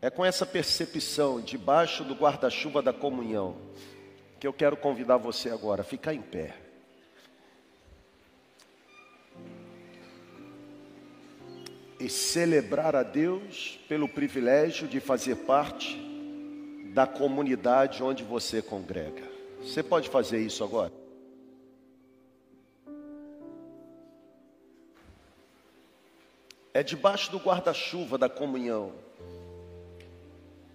[0.00, 3.54] É com essa percepção, debaixo do guarda-chuva da comunhão,
[4.38, 6.54] que eu quero convidar você agora a ficar em pé.
[11.98, 15.96] E celebrar a Deus pelo privilégio de fazer parte
[16.92, 19.22] da comunidade onde você congrega.
[19.60, 20.92] Você pode fazer isso agora?
[26.74, 28.92] É debaixo do guarda-chuva da comunhão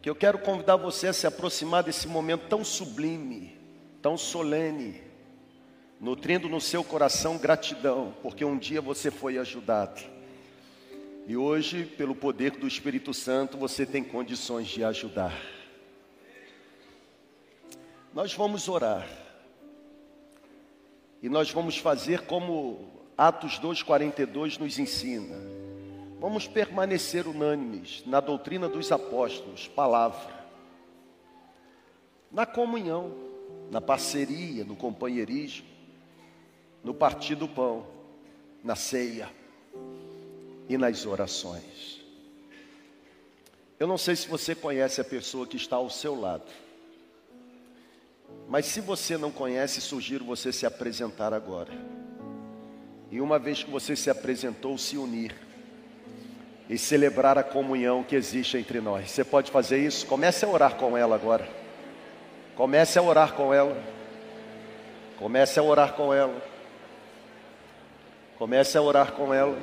[0.01, 3.55] que eu quero convidar você a se aproximar desse momento tão sublime,
[4.01, 4.99] tão solene,
[5.99, 10.01] nutrindo no seu coração gratidão, porque um dia você foi ajudado.
[11.27, 15.39] E hoje, pelo poder do Espírito Santo, você tem condições de ajudar.
[18.11, 19.07] Nós vamos orar.
[21.21, 25.60] E nós vamos fazer como Atos 2:42 nos ensina.
[26.21, 30.31] Vamos permanecer unânimes na doutrina dos apóstolos, palavra.
[32.31, 33.11] Na comunhão,
[33.71, 35.65] na parceria, no companheirismo,
[36.83, 37.87] no partir do pão,
[38.63, 39.31] na ceia
[40.69, 41.99] e nas orações.
[43.79, 46.51] Eu não sei se você conhece a pessoa que está ao seu lado.
[48.47, 51.73] Mas se você não conhece, sugiro você se apresentar agora.
[53.09, 55.49] E uma vez que você se apresentou, se unir
[56.71, 59.11] e celebrar a comunhão que existe entre nós.
[59.11, 60.07] Você pode fazer isso?
[60.07, 61.45] Comece a orar com ela agora.
[62.55, 63.77] Comece a orar com ela.
[65.19, 66.41] Comece a orar com ela.
[68.37, 69.57] Comece a orar com ela.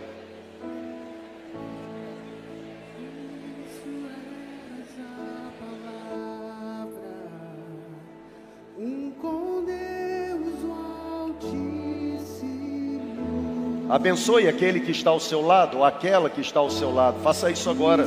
[13.88, 17.20] Abençoe aquele que está ao seu lado, ou aquela que está ao seu lado.
[17.22, 18.06] Faça isso agora.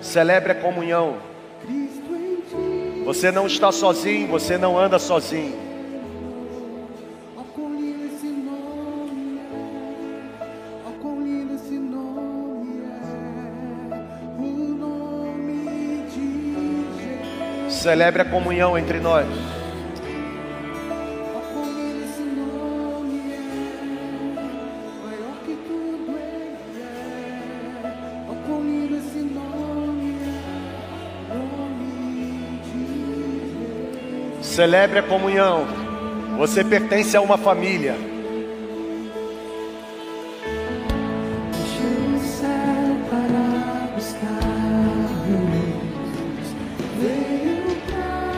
[0.00, 1.16] Celebre a comunhão.
[3.04, 5.60] Você não está sozinho, você não anda sozinho.
[17.68, 19.26] Celebre a comunhão entre nós.
[34.52, 35.66] Celebre a comunhão.
[36.36, 37.96] Você pertence a uma família.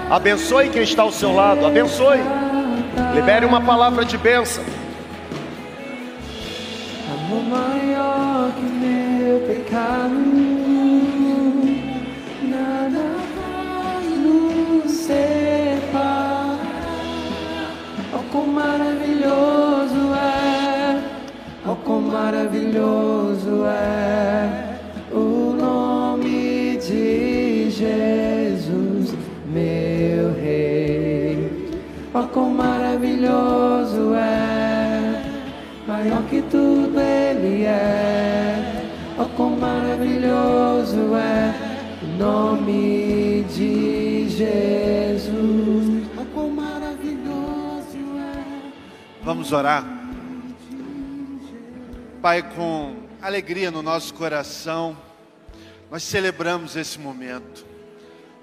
[0.08, 1.66] Abençoe quem está ao seu lado.
[1.66, 2.20] Abençoe.
[3.12, 4.62] Libere uma palavra de bênção.
[7.12, 10.63] Amor maior que meu pecado.
[18.54, 21.02] maravilhoso é,
[21.66, 24.78] oh quão maravilhoso é
[25.12, 29.14] o nome de Jesus,
[29.52, 31.50] meu Rei.
[32.14, 35.22] Oh quão maravilhoso é,
[35.86, 38.84] maior que tudo Ele é.
[39.18, 41.54] Oh quão maravilhoso é
[42.02, 44.83] o nome de Jesus.
[49.24, 49.82] Vamos orar.
[52.20, 54.94] Pai, com alegria no nosso coração,
[55.90, 57.64] nós celebramos esse momento.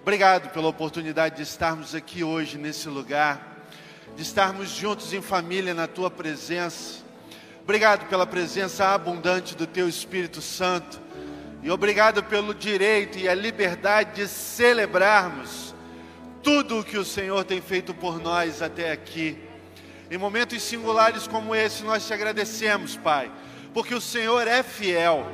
[0.01, 3.67] Obrigado pela oportunidade de estarmos aqui hoje nesse lugar,
[4.15, 7.03] de estarmos juntos em família na tua presença.
[7.61, 10.99] Obrigado pela presença abundante do teu Espírito Santo.
[11.61, 15.75] E obrigado pelo direito e a liberdade de celebrarmos
[16.41, 19.50] tudo o que o Senhor tem feito por nós até aqui.
[20.11, 23.31] Em momentos singulares como esse, nós te agradecemos, Pai,
[23.73, 25.25] porque o Senhor é fiel,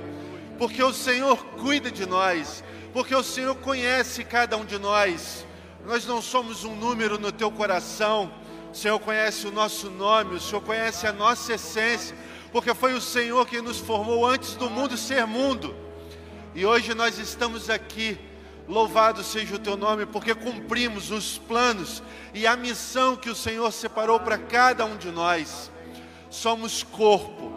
[0.60, 2.64] porque o Senhor cuida de nós,
[2.94, 5.44] porque o Senhor conhece cada um de nós.
[5.84, 8.32] Nós não somos um número no teu coração,
[8.72, 12.16] o Senhor conhece o nosso nome, o Senhor conhece a nossa essência,
[12.52, 15.76] porque foi o Senhor que nos formou antes do mundo ser mundo.
[16.54, 18.16] E hoje nós estamos aqui.
[18.68, 22.04] Louvado seja o teu nome, porque cumprimos os planos
[22.34, 25.72] e a missão que o Senhor separou para cada um de nós.
[26.30, 27.54] Somos corpo,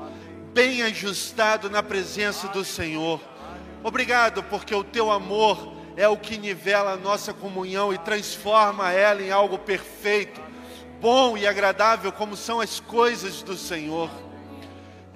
[0.53, 3.21] bem ajustado na presença do Senhor.
[3.83, 9.21] Obrigado, porque o teu amor é o que nivela a nossa comunhão e transforma ela
[9.21, 10.41] em algo perfeito,
[11.01, 14.09] bom e agradável, como são as coisas do Senhor.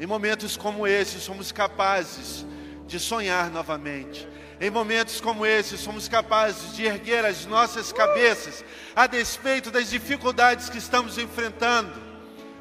[0.00, 2.44] Em momentos como esse, somos capazes
[2.84, 4.33] de sonhar novamente.
[4.64, 8.64] Em momentos como esse, somos capazes de erguer as nossas cabeças,
[8.96, 11.92] a despeito das dificuldades que estamos enfrentando,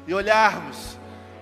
[0.06, 0.98] e olharmos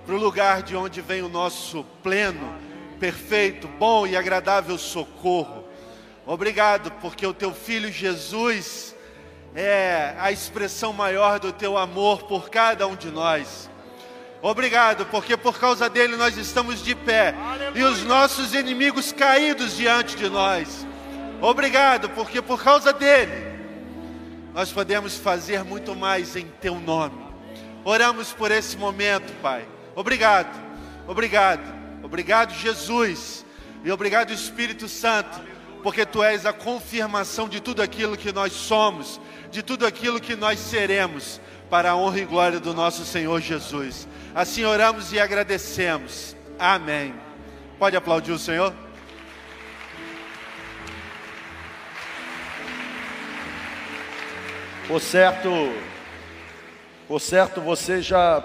[0.06, 2.54] para o lugar de onde vem o nosso pleno,
[3.00, 5.64] perfeito, bom e agradável socorro.
[6.24, 8.94] Obrigado, porque o teu filho Jesus
[9.56, 13.68] é a expressão maior do teu amor por cada um de nós.
[14.42, 17.32] Obrigado, porque por causa dele nós estamos de pé
[17.76, 20.84] e os nossos inimigos caídos diante de nós.
[21.40, 23.52] Obrigado, porque por causa dele
[24.52, 27.22] nós podemos fazer muito mais em teu nome.
[27.84, 29.64] Oramos por esse momento, Pai.
[29.94, 30.60] Obrigado,
[31.06, 31.62] obrigado,
[32.02, 33.46] obrigado, Jesus,
[33.84, 35.40] e obrigado, Espírito Santo,
[35.84, 39.20] porque tu és a confirmação de tudo aquilo que nós somos,
[39.52, 41.40] de tudo aquilo que nós seremos,
[41.72, 44.06] para a honra e glória do nosso Senhor Jesus.
[44.34, 46.36] Assim oramos e agradecemos.
[46.58, 47.14] Amém.
[47.78, 48.74] Pode aplaudir o Senhor?
[54.86, 55.48] Por certo,
[57.08, 58.44] por certo você já,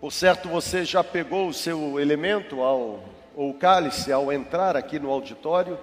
[0.00, 3.04] por certo você já pegou o seu elemento ao,
[3.36, 5.78] ou o cálice ao entrar aqui no auditório,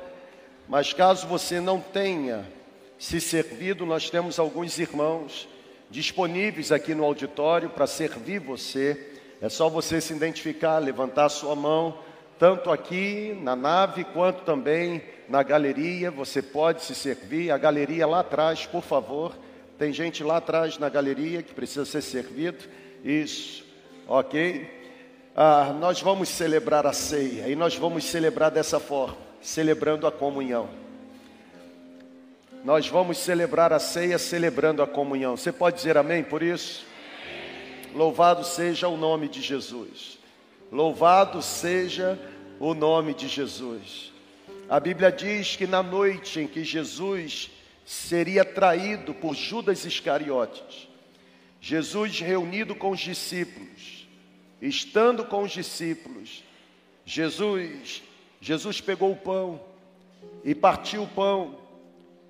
[0.68, 2.44] mas caso você não tenha
[2.98, 5.48] se servido, nós temos alguns irmãos
[5.90, 9.12] disponíveis aqui no auditório para servir você.
[9.42, 12.00] É só você se identificar, levantar sua mão,
[12.40, 16.12] tanto aqui na nave quanto também na galeria.
[16.12, 17.52] Você pode se servir.
[17.52, 19.36] A galeria lá atrás, por favor.
[19.78, 22.66] Tem gente lá atrás na galeria que precisa ser servido.
[23.04, 23.64] Isso,
[24.08, 24.68] ok?
[25.36, 30.87] Ah, nós vamos celebrar a ceia e nós vamos celebrar dessa forma, celebrando a comunhão.
[32.68, 35.38] Nós vamos celebrar a ceia celebrando a comunhão.
[35.38, 36.86] Você pode dizer amém por isso?
[37.96, 40.20] Louvado seja o nome de Jesus.
[40.70, 42.20] Louvado seja
[42.60, 44.12] o nome de Jesus.
[44.68, 47.50] A Bíblia diz que na noite em que Jesus
[47.86, 50.90] seria traído por Judas Iscariotes,
[51.62, 54.10] Jesus reunido com os discípulos,
[54.62, 56.44] estando com os discípulos,
[57.06, 58.04] Jesus,
[58.42, 59.58] Jesus pegou o pão
[60.44, 61.66] e partiu o pão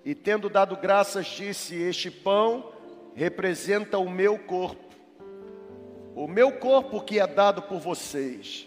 [0.08, 2.72] e tendo dado graças, disse: Este pão
[3.14, 4.96] representa o meu corpo,
[6.16, 8.66] o meu corpo que é dado por vocês.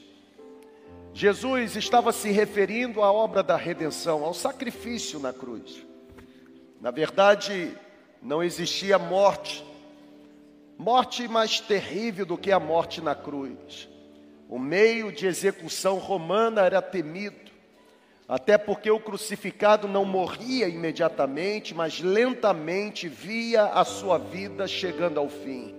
[1.15, 5.83] Jesus estava se referindo à obra da redenção, ao sacrifício na cruz.
[6.79, 7.75] Na verdade,
[8.21, 9.65] não existia morte,
[10.77, 13.89] morte mais terrível do que a morte na cruz.
[14.47, 17.50] O meio de execução romana era temido.
[18.31, 25.29] Até porque o crucificado não morria imediatamente, mas lentamente via a sua vida chegando ao
[25.29, 25.75] fim.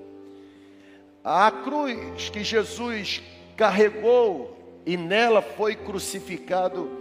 [1.23, 3.23] A cruz que Jesus
[3.55, 6.91] carregou e nela foi crucificado,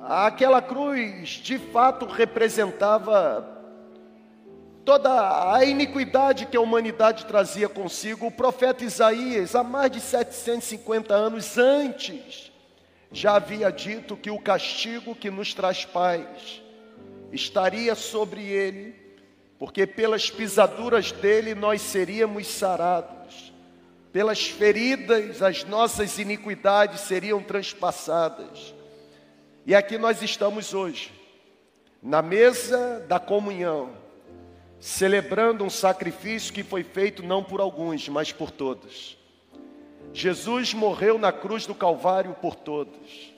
[0.00, 3.46] aquela cruz de fato representava
[4.82, 8.28] toda a iniquidade que a humanidade trazia consigo.
[8.28, 12.47] O profeta Isaías, há mais de 750 anos antes,
[13.10, 16.62] já havia dito que o castigo que nos traz paz
[17.32, 18.94] estaria sobre ele,
[19.58, 23.52] porque pelas pisaduras dele nós seríamos sarados,
[24.12, 28.74] pelas feridas as nossas iniquidades seriam transpassadas.
[29.66, 31.12] E aqui nós estamos hoje,
[32.02, 33.92] na mesa da comunhão,
[34.80, 39.17] celebrando um sacrifício que foi feito não por alguns, mas por todos.
[40.12, 43.32] Jesus morreu na cruz do Calvário por todos.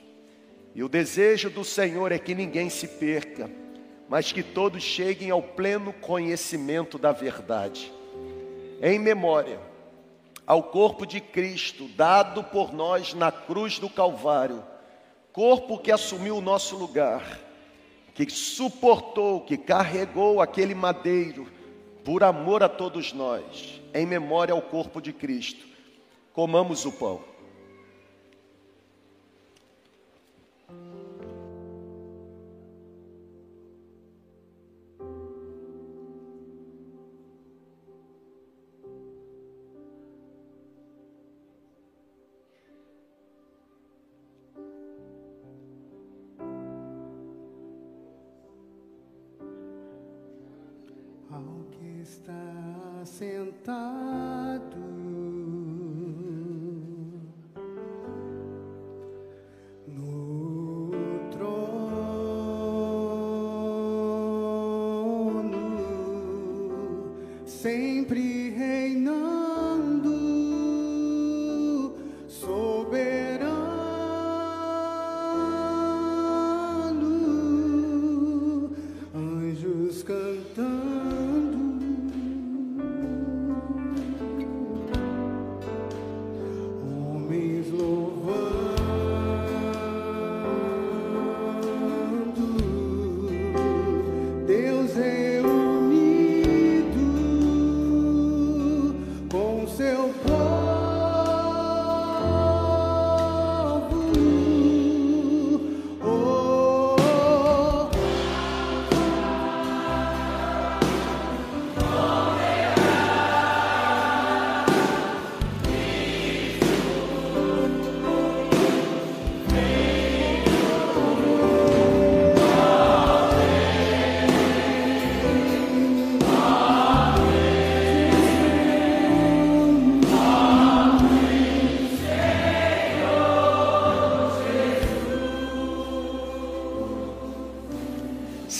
[0.74, 3.50] E o desejo do Senhor é que ninguém se perca,
[4.08, 7.92] mas que todos cheguem ao pleno conhecimento da verdade.
[8.82, 9.70] Em memória
[10.50, 14.64] ao corpo de Cristo, dado por nós na cruz do Calvário,
[15.32, 17.38] corpo que assumiu o nosso lugar,
[18.14, 21.46] que suportou, que carregou aquele madeiro
[22.04, 25.69] por amor a todos nós, em memória ao corpo de Cristo.
[26.32, 27.29] Comamos o pão.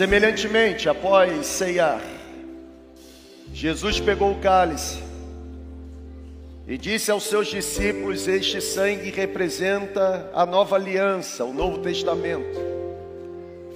[0.01, 2.01] Semelhantemente, após ceiar,
[3.53, 4.98] Jesus pegou o cálice
[6.66, 12.59] e disse aos seus discípulos: Este sangue representa a nova aliança, o Novo Testamento.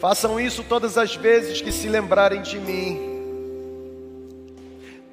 [0.00, 2.98] Façam isso todas as vezes que se lembrarem de mim.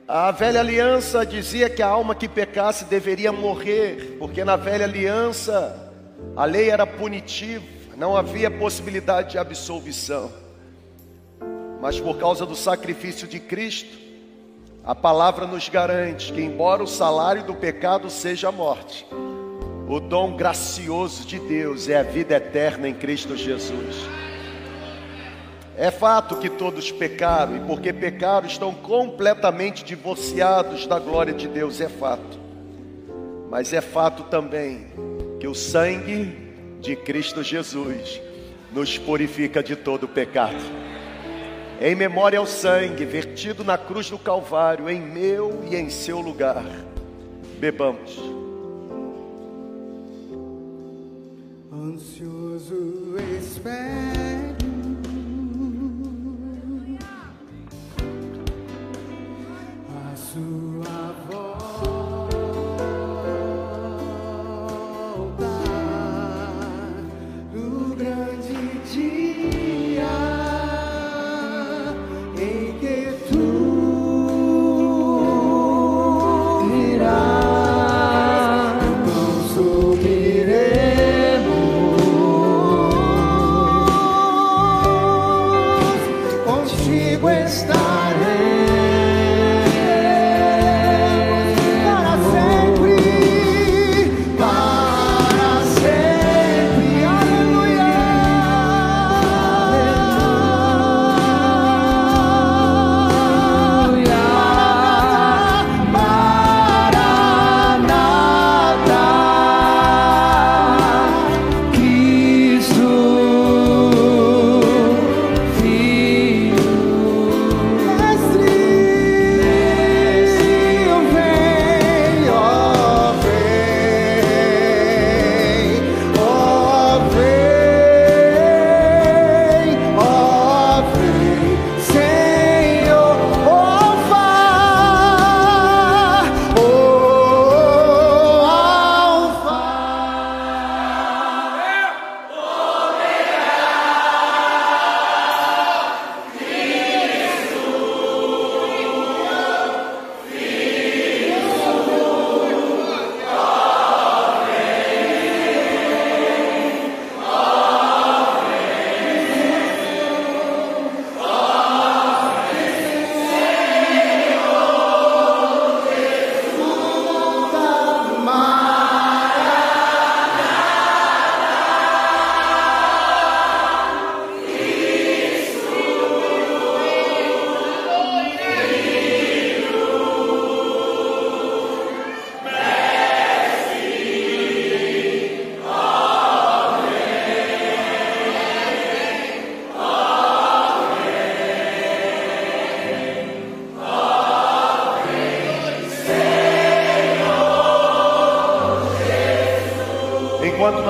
[0.07, 5.91] A velha aliança dizia que a alma que pecasse deveria morrer, porque na velha aliança
[6.37, 7.65] a lei era punitiva,
[7.97, 10.39] não havia possibilidade de absolvição.
[11.81, 13.97] Mas por causa do sacrifício de Cristo,
[14.83, 19.05] a palavra nos garante que, embora o salário do pecado seja a morte,
[19.89, 23.95] o dom gracioso de Deus é a vida eterna em Cristo Jesus.
[25.75, 31.81] É fato que todos pecaram, e porque pecaram estão completamente divorciados da glória de Deus,
[31.81, 32.39] é fato.
[33.49, 34.87] Mas é fato também
[35.39, 38.21] que o sangue de Cristo Jesus
[38.71, 40.90] nos purifica de todo pecado.
[41.83, 46.63] Em memória ao sangue vertido na cruz do Calvário, em meu e em seu lugar,
[47.59, 48.19] bebamos.
[51.73, 54.61] ansioso espero
[60.11, 60.70] a sua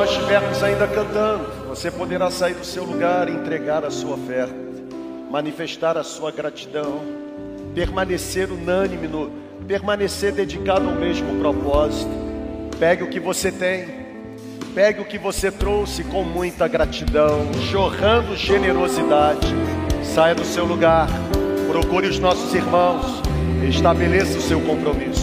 [0.02, 4.56] nós estivermos ainda cantando, você poderá sair do seu lugar e entregar a sua oferta,
[5.30, 7.02] manifestar a sua gratidão,
[7.76, 9.32] permanecer unânime, no,
[9.68, 12.10] permanecer dedicado ao mesmo propósito.
[12.80, 13.86] Pegue o que você tem,
[14.74, 19.54] pegue o que você trouxe com muita gratidão, jorrando generosidade.
[20.04, 21.10] Saia do seu lugar,
[21.70, 23.22] procure os nossos irmãos,
[23.70, 25.21] estabeleça o seu compromisso.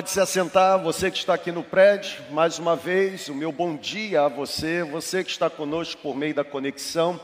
[0.00, 3.76] Pode se assentar, você que está aqui no prédio, mais uma vez, o meu bom
[3.76, 7.20] dia a você, você que está conosco por meio da conexão,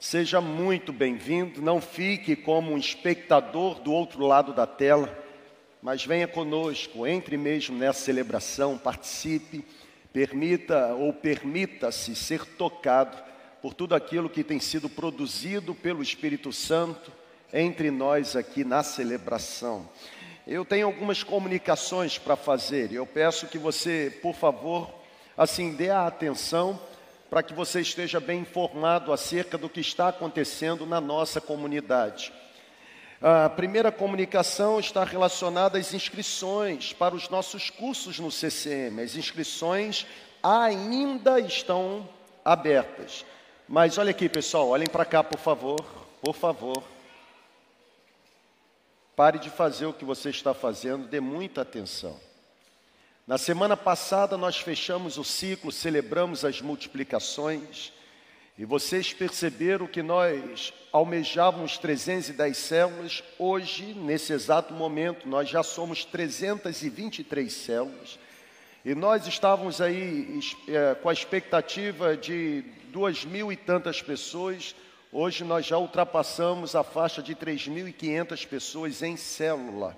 [0.00, 1.62] seja muito bem-vindo.
[1.62, 5.16] Não fique como um espectador do outro lado da tela,
[5.80, 9.64] mas venha conosco, entre mesmo nessa celebração, participe,
[10.12, 13.16] permita ou permita-se ser tocado
[13.62, 17.12] por tudo aquilo que tem sido produzido pelo Espírito Santo
[17.52, 19.88] entre nós aqui na celebração.
[20.46, 22.92] Eu tenho algumas comunicações para fazer.
[22.92, 24.88] Eu peço que você, por favor,
[25.36, 26.78] assim dê a atenção
[27.28, 32.32] para que você esteja bem informado acerca do que está acontecendo na nossa comunidade.
[33.20, 39.02] A primeira comunicação está relacionada às inscrições para os nossos cursos no CCM.
[39.02, 40.06] As inscrições
[40.40, 42.08] ainda estão
[42.44, 43.26] abertas.
[43.68, 45.84] Mas olha aqui, pessoal, olhem para cá, por favor,
[46.22, 46.95] por favor.
[49.16, 52.20] Pare de fazer o que você está fazendo, dê muita atenção.
[53.26, 57.94] Na semana passada nós fechamos o ciclo, celebramos as multiplicações,
[58.58, 66.04] e vocês perceberam que nós almejávamos 310 células, hoje, nesse exato momento, nós já somos
[66.04, 68.18] 323 células,
[68.84, 72.62] e nós estávamos aí é, com a expectativa de
[72.92, 74.76] duas mil e tantas pessoas,
[75.18, 79.96] Hoje nós já ultrapassamos a faixa de 3.500 pessoas em célula.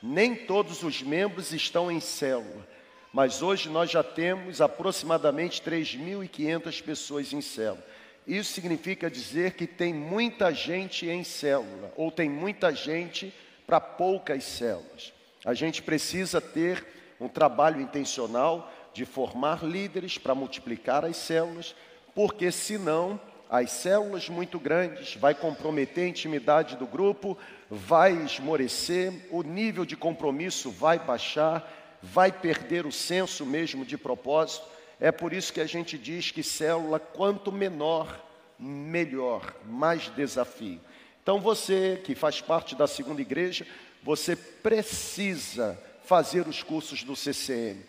[0.00, 2.64] Nem todos os membros estão em célula,
[3.12, 7.84] mas hoje nós já temos aproximadamente 3.500 pessoas em célula.
[8.24, 13.34] Isso significa dizer que tem muita gente em célula, ou tem muita gente
[13.66, 15.12] para poucas células.
[15.44, 16.86] A gente precisa ter
[17.18, 21.74] um trabalho intencional de formar líderes para multiplicar as células,
[22.14, 23.20] porque senão
[23.56, 27.38] as células muito grandes, vai comprometer a intimidade do grupo,
[27.70, 34.66] vai esmorecer, o nível de compromisso vai baixar, vai perder o senso mesmo de propósito.
[34.98, 38.20] É por isso que a gente diz que célula, quanto menor,
[38.58, 40.80] melhor, mais desafio.
[41.22, 43.64] Então você que faz parte da segunda igreja,
[44.02, 47.84] você precisa fazer os cursos do CCM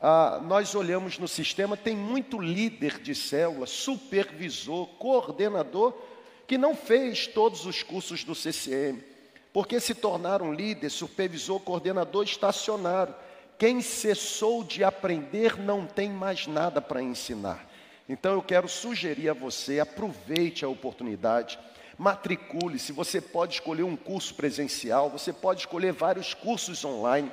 [0.00, 5.94] ah, nós olhamos no sistema, tem muito líder de célula, supervisor, coordenador,
[6.46, 8.98] que não fez todos os cursos do CCM,
[9.52, 13.14] porque se tornaram líder, supervisor, coordenador, estacionaram.
[13.58, 17.68] Quem cessou de aprender não tem mais nada para ensinar.
[18.08, 21.58] Então eu quero sugerir a você, aproveite a oportunidade,
[21.98, 22.90] matricule-se.
[22.92, 27.30] Você pode escolher um curso presencial, você pode escolher vários cursos online.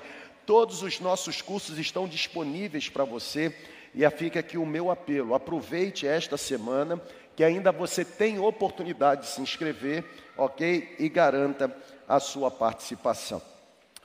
[0.48, 3.54] Todos os nossos cursos estão disponíveis para você
[3.94, 5.36] e fica aqui o meu apelo.
[5.36, 7.02] Aproveite esta semana
[7.36, 10.06] que ainda você tem oportunidade de se inscrever,
[10.38, 10.96] ok?
[10.98, 11.76] E garanta
[12.08, 13.42] a sua participação.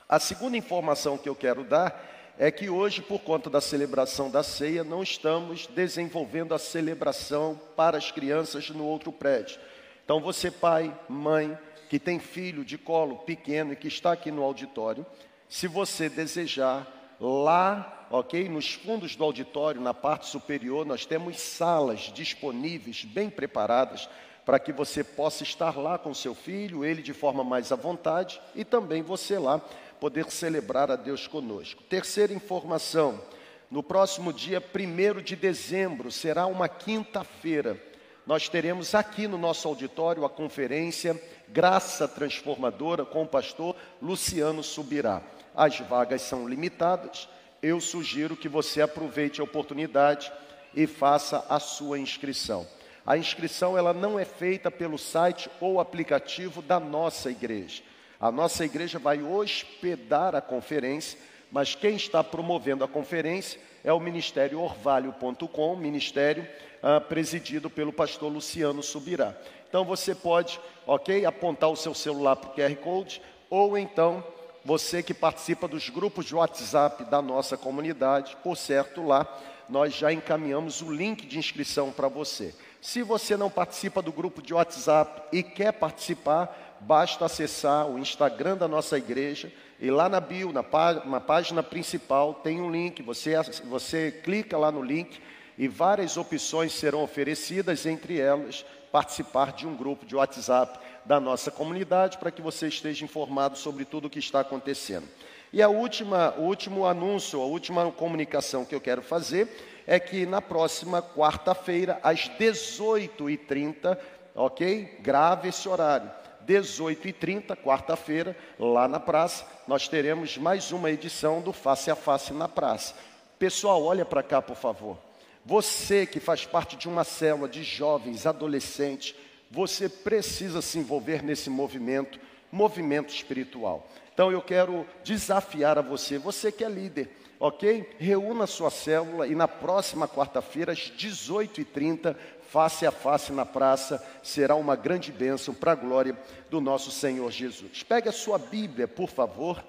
[0.07, 4.43] A segunda informação que eu quero dar é que hoje, por conta da celebração da
[4.43, 9.57] ceia, não estamos desenvolvendo a celebração para as crianças no outro prédio.
[10.03, 11.57] Então, você, pai, mãe,
[11.89, 15.05] que tem filho de colo pequeno e que está aqui no auditório,
[15.53, 22.11] se você desejar, lá, ok, nos fundos do auditório, na parte superior, nós temos salas
[22.11, 24.09] disponíveis, bem preparadas,
[24.43, 28.41] para que você possa estar lá com seu filho, ele de forma mais à vontade,
[28.55, 29.61] e também você lá
[29.99, 31.83] poder celebrar a Deus conosco.
[31.83, 33.21] Terceira informação:
[33.69, 37.79] no próximo dia 1 de dezembro, será uma quinta-feira,
[38.25, 45.21] nós teremos aqui no nosso auditório a conferência Graça Transformadora com o pastor Luciano Subirá
[45.55, 47.27] as vagas são limitadas,
[47.61, 50.31] eu sugiro que você aproveite a oportunidade
[50.75, 52.67] e faça a sua inscrição.
[53.05, 57.83] A inscrição ela não é feita pelo site ou aplicativo da nossa igreja.
[58.19, 61.19] A nossa igreja vai hospedar a conferência,
[61.51, 66.47] mas quem está promovendo a conferência é o Ministério Orvalho.com, ministério
[66.81, 69.35] ah, presidido pelo pastor Luciano Subirá.
[69.67, 74.23] Então você pode, ok, apontar o seu celular para o QR Code, ou então
[74.65, 79.27] você que participa dos grupos de WhatsApp da nossa comunidade, por certo, lá
[79.67, 82.53] nós já encaminhamos o link de inscrição para você.
[82.81, 88.57] Se você não participa do grupo de WhatsApp e quer participar, basta acessar o Instagram
[88.57, 93.01] da nossa igreja e lá na bio, na, pá na página principal, tem um link.
[93.01, 93.33] Você,
[93.65, 95.21] você clica lá no link
[95.57, 101.51] e várias opções serão oferecidas, entre elas participar de um grupo de WhatsApp da nossa
[101.51, 105.07] comunidade para que você esteja informado sobre tudo o que está acontecendo.
[105.51, 109.47] E a última, o último anúncio, a última comunicação que eu quero fazer
[109.85, 113.97] é que na próxima quarta-feira, às 18h30,
[114.33, 114.97] ok?
[115.01, 116.09] Grave esse horário.
[116.47, 122.49] 18h30, quarta-feira, lá na praça, nós teremos mais uma edição do Face a Face na
[122.49, 122.95] praça.
[123.39, 124.97] Pessoal, olha para cá, por favor.
[125.45, 129.13] Você que faz parte de uma célula de jovens, adolescentes,
[129.53, 132.19] você precisa se envolver nesse movimento,
[132.51, 133.87] movimento espiritual.
[134.11, 137.87] Então eu quero desafiar a você, você que é líder, ok?
[137.99, 142.15] Reúna sua célula e na próxima quarta-feira, às 18h30,
[142.49, 146.17] face a face na praça, será uma grande bênção para a glória
[146.49, 147.83] do nosso Senhor Jesus.
[147.83, 149.63] Pegue a sua Bíblia, por favor,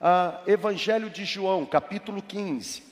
[0.00, 2.91] a Evangelho de João, capítulo 15.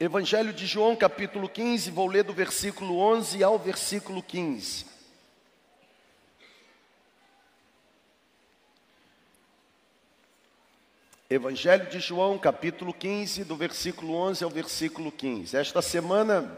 [0.00, 4.86] Evangelho de João, capítulo 15, vou ler do versículo 11 ao versículo 15.
[11.28, 15.56] Evangelho de João, capítulo 15, do versículo 11 ao versículo 15.
[15.56, 16.56] Esta semana,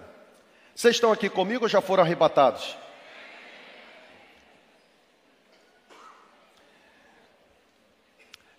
[0.74, 2.76] vocês estão aqui comigo ou já foram arrebatados?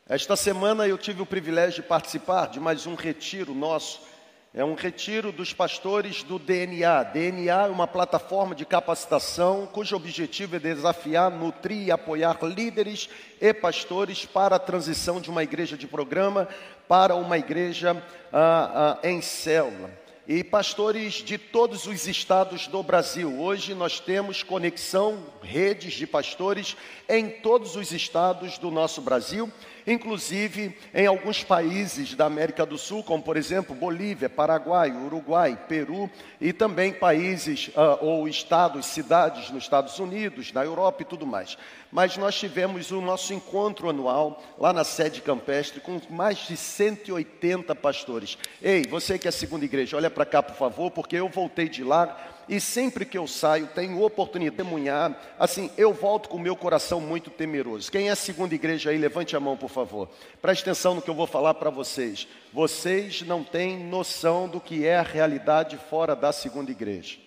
[0.09, 4.09] Esta semana eu tive o privilégio de participar de mais um retiro nosso
[4.53, 7.03] é um retiro dos pastores do DNA.
[7.03, 13.09] DNA é uma plataforma de capacitação cujo objetivo é desafiar, nutrir e apoiar líderes
[13.39, 16.49] e pastores para a transição de uma igreja de programa
[16.85, 18.03] para uma igreja
[18.33, 19.89] ah, ah, em célula.
[20.27, 23.39] E pastores de todos os estados do Brasil.
[23.39, 26.75] Hoje nós temos conexão, redes de pastores
[27.07, 29.51] em todos os estados do nosso Brasil
[29.85, 36.09] inclusive em alguns países da América do Sul, como por exemplo Bolívia, Paraguai, Uruguai, Peru
[36.39, 41.57] e também países uh, ou estados, cidades nos Estados Unidos, na Europa e tudo mais.
[41.91, 47.75] Mas nós tivemos o nosso encontro anual lá na sede campestre com mais de 180
[47.75, 48.37] pastores.
[48.61, 51.83] Ei, você que é segunda igreja, olha para cá por favor, porque eu voltei de
[51.83, 56.41] lá e sempre que eu saio, tenho oportunidade de testemunhar, assim, eu volto com o
[56.41, 57.89] meu coração muito temeroso.
[57.89, 60.09] Quem é segunda igreja aí, levante a mão, por favor.
[60.41, 62.27] Preste atenção no que eu vou falar para vocês.
[62.51, 67.19] Vocês não têm noção do que é a realidade fora da segunda igreja.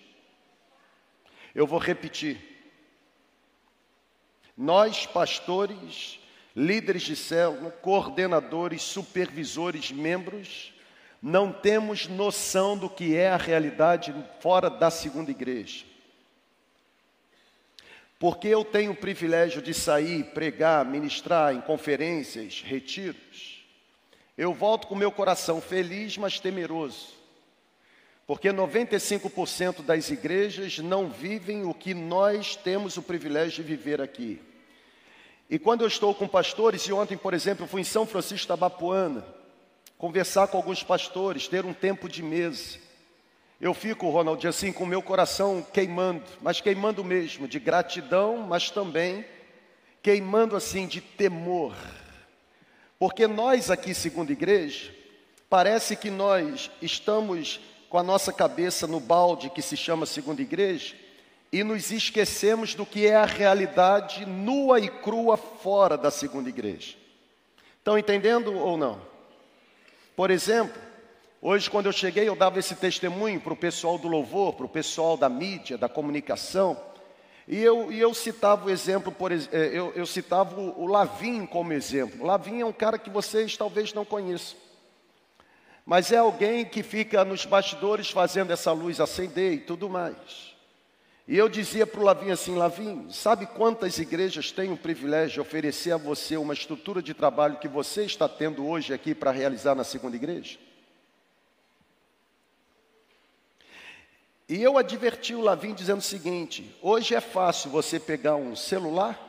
[1.55, 2.37] Eu vou repetir.
[4.55, 6.19] Nós, pastores,
[6.55, 10.74] líderes de célula, coordenadores, supervisores, membros,
[11.21, 15.85] não temos noção do que é a realidade fora da segunda igreja.
[18.19, 23.55] Porque eu tenho o privilégio de sair, pregar, ministrar em conferências, retiros,
[24.37, 27.13] eu volto com meu coração feliz, mas temeroso.
[28.27, 34.41] Porque 95% das igrejas não vivem o que nós temos o privilégio de viver aqui.
[35.49, 38.57] E quando eu estou com pastores, e ontem, por exemplo, fui em São Francisco da
[38.57, 39.23] Bapuana,
[39.97, 42.77] conversar com alguns pastores, ter um tempo de mesa.
[43.59, 48.69] Eu fico, Ronald, assim com o meu coração queimando, mas queimando mesmo, de gratidão, mas
[48.69, 49.25] também
[50.01, 51.73] queimando assim de temor.
[52.99, 54.93] Porque nós aqui, segundo igreja,
[55.49, 57.59] parece que nós estamos
[57.89, 60.95] com a nossa cabeça no balde que se chama segunda igreja
[61.51, 66.95] e nos esquecemos do que é a realidade nua e crua fora da segunda igreja.
[67.77, 69.14] Estão entendendo ou não?
[70.15, 70.81] Por exemplo,
[71.41, 74.69] hoje quando eu cheguei, eu dava esse testemunho para o pessoal do louvor, para o
[74.69, 76.79] pessoal da mídia, da comunicação,
[77.47, 81.73] e eu, e eu citava o exemplo, por, eh, eu, eu citava o, o como
[81.73, 82.25] exemplo.
[82.25, 84.57] Lavim é um cara que vocês talvez não conheçam,
[85.85, 90.54] mas é alguém que fica nos bastidores fazendo essa luz acender e tudo mais.
[91.27, 95.41] E eu dizia para o Lavim assim: Lavim, sabe quantas igrejas têm o privilégio de
[95.41, 99.73] oferecer a você uma estrutura de trabalho que você está tendo hoje aqui para realizar
[99.73, 100.59] na segunda igreja?
[104.47, 109.19] E eu adverti o Lavim dizendo o seguinte: hoje é fácil você pegar um celular,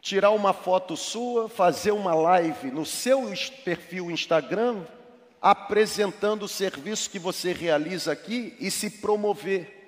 [0.00, 3.24] tirar uma foto sua, fazer uma live no seu
[3.64, 4.84] perfil Instagram,
[5.42, 9.80] apresentando o serviço que você realiza aqui e se promover.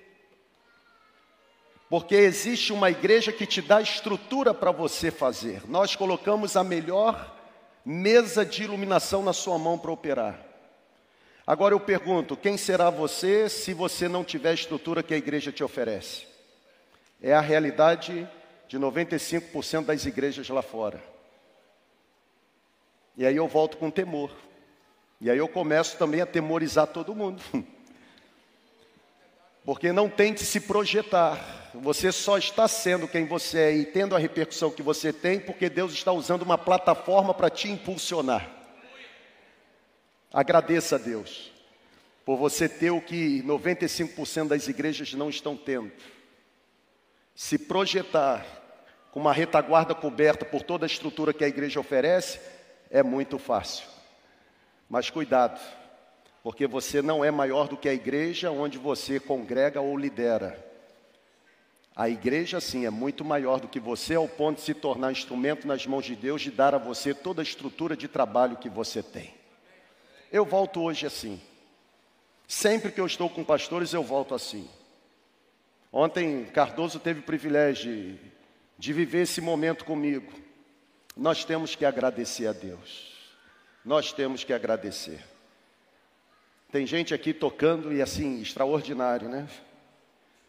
[1.88, 5.62] Porque existe uma igreja que te dá estrutura para você fazer.
[5.68, 7.32] Nós colocamos a melhor
[7.84, 10.44] mesa de iluminação na sua mão para operar.
[11.46, 15.52] Agora eu pergunto: quem será você se você não tiver a estrutura que a igreja
[15.52, 16.26] te oferece?
[17.22, 18.28] É a realidade
[18.66, 21.00] de 95% das igrejas lá fora.
[23.16, 24.32] E aí eu volto com temor.
[25.20, 27.42] E aí eu começo também a temorizar todo mundo.
[29.64, 31.70] Porque não tente se projetar.
[31.74, 35.68] Você só está sendo quem você é e tendo a repercussão que você tem, porque
[35.68, 38.48] Deus está usando uma plataforma para te impulsionar.
[40.32, 41.50] Agradeça a Deus.
[42.24, 45.92] por você ter o que 95% das igrejas não estão tendo.
[47.34, 48.46] Se projetar
[49.12, 52.40] com uma retaguarda coberta por toda a estrutura que a igreja oferece,
[52.90, 53.93] é muito fácil.
[54.88, 55.60] Mas cuidado,
[56.42, 60.62] porque você não é maior do que a igreja onde você congrega ou lidera.
[61.96, 65.66] A igreja, sim, é muito maior do que você, ao ponto de se tornar instrumento
[65.66, 69.00] nas mãos de Deus, de dar a você toda a estrutura de trabalho que você
[69.00, 69.32] tem.
[70.30, 71.40] Eu volto hoje assim.
[72.48, 74.68] Sempre que eu estou com pastores, eu volto assim.
[75.92, 78.18] Ontem, Cardoso teve o privilégio de,
[78.76, 80.32] de viver esse momento comigo.
[81.16, 83.13] Nós temos que agradecer a Deus.
[83.84, 85.22] Nós temos que agradecer.
[86.72, 89.46] Tem gente aqui tocando e assim, extraordinário, né?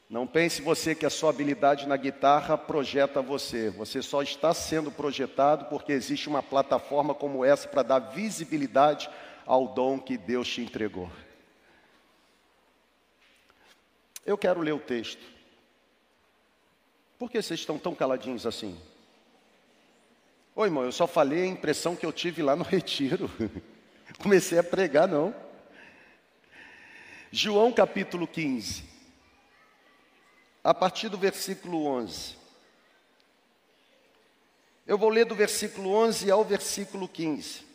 [0.09, 3.69] Não pense você que a sua habilidade na guitarra projeta você.
[3.71, 9.09] Você só está sendo projetado porque existe uma plataforma como essa para dar visibilidade
[9.45, 11.11] ao dom que Deus te entregou.
[14.25, 15.21] Eu quero ler o texto.
[17.17, 18.77] Por que vocês estão tão caladinhos assim?
[20.57, 23.29] Oi, irmão, eu só falei a impressão que eu tive lá no retiro.
[24.23, 25.35] Comecei a pregar, não.
[27.29, 28.85] João capítulo 15
[30.63, 32.37] a partir do versículo 11.
[34.87, 37.65] Eu vou ler do versículo 11 ao versículo 15.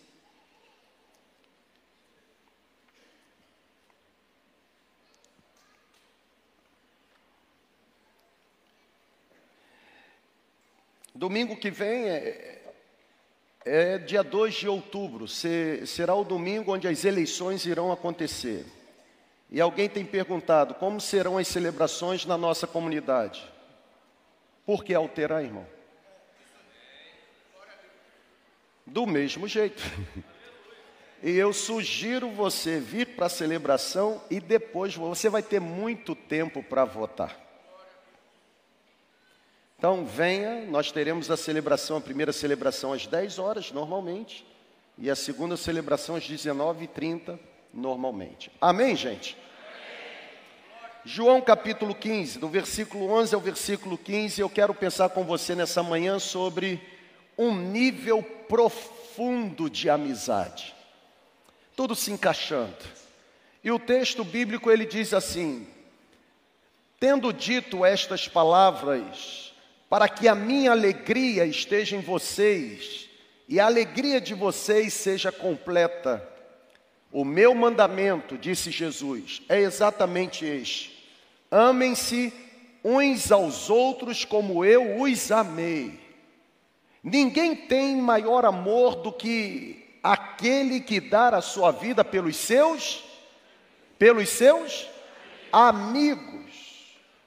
[11.14, 12.59] Domingo que vem é,
[13.64, 18.64] é dia 2 de outubro, se, será o domingo onde as eleições irão acontecer.
[19.50, 23.44] E alguém tem perguntado como serão as celebrações na nossa comunidade.
[24.64, 25.66] Por que alterar, irmão?
[28.86, 29.82] Do mesmo jeito.
[31.22, 36.62] E eu sugiro você vir para a celebração e depois você vai ter muito tempo
[36.62, 37.49] para votar.
[39.80, 44.46] Então venha, nós teremos a celebração, a primeira celebração às 10 horas, normalmente,
[44.98, 47.38] e a segunda celebração às 19h30
[47.72, 48.52] normalmente.
[48.60, 49.38] Amém, gente?
[51.02, 55.82] João capítulo 15, do versículo 11 ao versículo 15, eu quero pensar com você nessa
[55.82, 56.78] manhã sobre
[57.38, 60.74] um nível profundo de amizade.
[61.74, 62.76] Tudo se encaixando.
[63.64, 65.66] E o texto bíblico ele diz assim:
[66.98, 69.49] Tendo dito estas palavras,
[69.90, 73.10] para que a minha alegria esteja em vocês
[73.48, 76.24] e a alegria de vocês seja completa,
[77.10, 81.12] o meu mandamento, disse Jesus, é exatamente este:
[81.50, 82.32] amem-se
[82.84, 85.98] uns aos outros como eu os amei.
[87.02, 93.02] Ninguém tem maior amor do que aquele que dá a sua vida pelos seus,
[93.98, 94.86] pelos seus
[95.52, 96.30] amigos.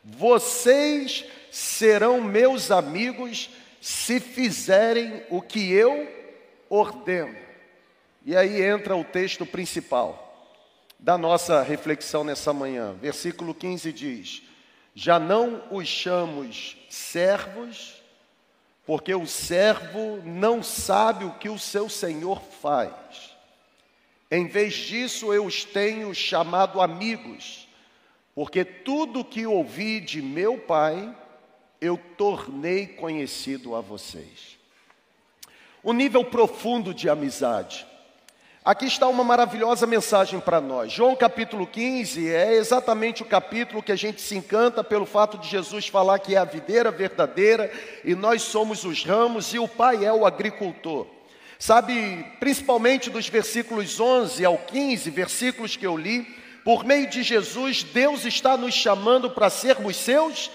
[0.02, 3.48] Vocês serão meus amigos
[3.80, 6.12] se fizerem o que eu
[6.68, 7.38] ordeno.
[8.26, 10.52] E aí entra o texto principal
[10.98, 12.94] da nossa reflexão nessa manhã.
[12.94, 14.42] Versículo 15 diz:
[14.96, 18.02] Já não os chamamos servos,
[18.84, 22.92] porque o servo não sabe o que o seu senhor faz.
[24.32, 27.68] Em vez disso, eu os tenho chamado amigos,
[28.34, 31.16] porque tudo o que ouvi de meu pai,
[31.84, 34.58] eu tornei conhecido a vocês.
[35.84, 37.86] O nível profundo de amizade.
[38.64, 40.94] Aqui está uma maravilhosa mensagem para nós.
[40.94, 45.50] João capítulo 15 é exatamente o capítulo que a gente se encanta pelo fato de
[45.50, 47.70] Jesus falar que é a videira verdadeira
[48.06, 51.06] e nós somos os ramos e o Pai é o agricultor.
[51.60, 56.26] Sabe, principalmente dos versículos 11 ao 15, versículos que eu li,
[56.64, 60.50] por meio de Jesus, Deus está nos chamando para sermos seus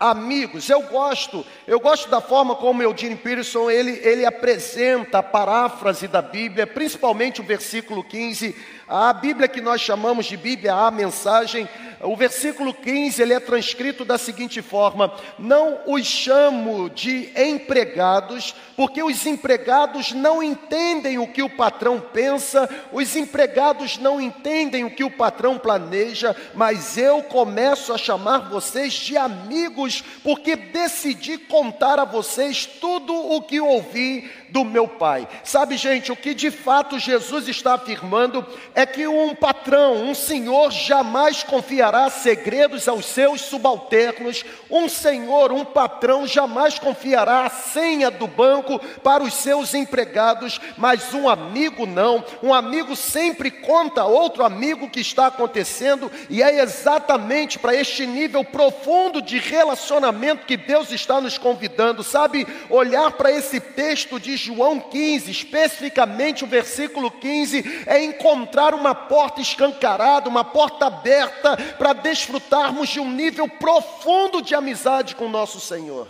[0.00, 0.70] amigos.
[0.70, 6.22] Eu gosto, eu gosto da forma como Eugene Peterson ele, ele apresenta a paráfrase da
[6.22, 8.56] Bíblia, principalmente o versículo 15,
[8.88, 11.68] a Bíblia que nós chamamos de Bíblia, a mensagem,
[12.02, 19.02] o versículo 15 ele é transcrito da seguinte forma: Não os chamo de empregados, porque
[19.02, 25.04] os empregados não entendem o que o patrão pensa, os empregados não entendem o que
[25.04, 32.04] o patrão planeja, mas eu começo a chamar vocês de amigos, porque decidi contar a
[32.06, 35.28] vocês tudo o que ouvi do meu Pai.
[35.44, 38.44] Sabe, gente, o que de fato Jesus está afirmando
[38.74, 44.44] é que um patrão, um senhor, jamais confiará confiará segredos aos seus subalternos.
[44.70, 51.12] Um senhor, um patrão, jamais confiará a senha do banco para os seus empregados, mas
[51.12, 52.24] um amigo não.
[52.42, 57.74] Um amigo sempre conta a outro amigo o que está acontecendo, e é exatamente para
[57.74, 62.46] este nível profundo de relacionamento que Deus está nos convidando, sabe?
[62.68, 69.40] Olhar para esse texto de João 15, especificamente o versículo 15, é encontrar uma porta
[69.40, 76.06] escancarada, uma porta aberta para desfrutarmos de um nível profundo de amizade com nosso Senhor.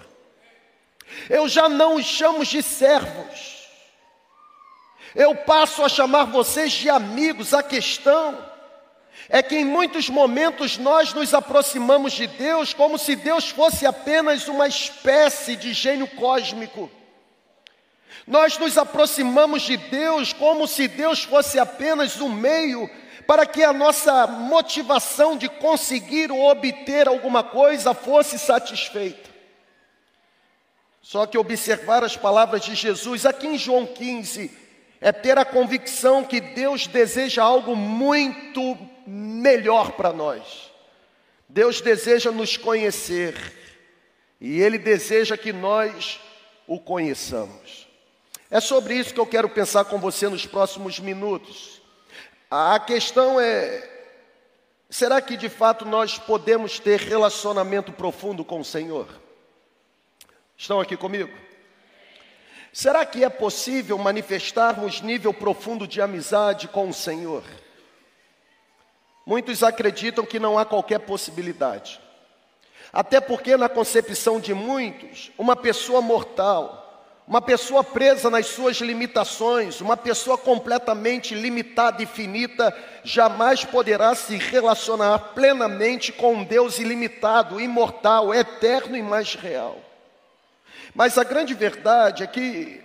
[1.29, 3.69] Eu já não os chamo de servos,
[5.15, 7.55] eu passo a chamar vocês de amigos.
[7.55, 8.37] A questão
[9.29, 14.49] é que em muitos momentos nós nos aproximamos de Deus como se Deus fosse apenas
[14.49, 16.91] uma espécie de gênio cósmico.
[18.27, 22.91] Nós nos aproximamos de Deus como se Deus fosse apenas um meio
[23.31, 29.31] para que a nossa motivação de conseguir ou obter alguma coisa fosse satisfeita.
[31.01, 34.51] Só que observar as palavras de Jesus aqui em João 15
[35.01, 38.77] é ter a convicção que Deus deseja algo muito
[39.07, 40.69] melhor para nós.
[41.49, 43.37] Deus deseja nos conhecer
[44.41, 46.19] e Ele deseja que nós
[46.67, 47.87] o conheçamos.
[48.51, 51.80] É sobre isso que eu quero pensar com você nos próximos minutos.
[52.51, 53.89] A questão é:
[54.89, 59.07] será que de fato nós podemos ter relacionamento profundo com o Senhor?
[60.57, 61.31] Estão aqui comigo?
[62.73, 67.45] Será que é possível manifestarmos nível profundo de amizade com o Senhor?
[69.25, 72.01] Muitos acreditam que não há qualquer possibilidade.
[72.93, 76.80] Até porque, na concepção de muitos, uma pessoa mortal,
[77.31, 84.37] uma pessoa presa nas suas limitações, uma pessoa completamente limitada e finita, jamais poderá se
[84.37, 89.79] relacionar plenamente com um Deus ilimitado, imortal, eterno e mais real.
[90.93, 92.83] Mas a grande verdade é que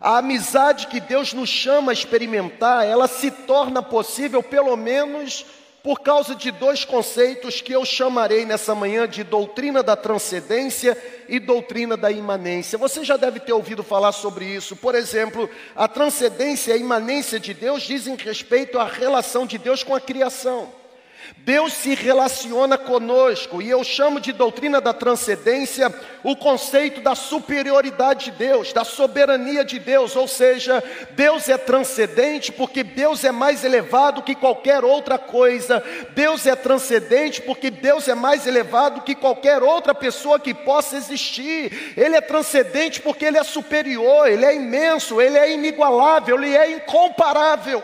[0.00, 5.44] a amizade que Deus nos chama a experimentar, ela se torna possível pelo menos
[5.82, 10.96] por causa de dois conceitos que eu chamarei nessa manhã de doutrina da transcendência
[11.28, 12.78] e doutrina da imanência.
[12.78, 14.76] Você já deve ter ouvido falar sobre isso.
[14.76, 19.82] Por exemplo, a transcendência e a imanência de Deus dizem respeito à relação de Deus
[19.82, 20.79] com a criação.
[21.38, 25.92] Deus se relaciona conosco, e eu chamo de doutrina da transcendência
[26.22, 30.82] o conceito da superioridade de Deus, da soberania de Deus, ou seja,
[31.12, 37.40] Deus é transcendente porque Deus é mais elevado que qualquer outra coisa, Deus é transcendente
[37.40, 43.00] porque Deus é mais elevado que qualquer outra pessoa que possa existir, Ele é transcendente
[43.00, 47.82] porque Ele é superior, Ele é imenso, Ele é inigualável, Ele é incomparável.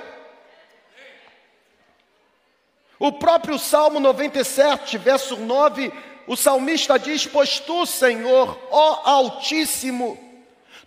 [2.99, 5.93] O próprio Salmo 97, verso 9,
[6.27, 10.19] o salmista diz: Pois tu, Senhor, ó Altíssimo,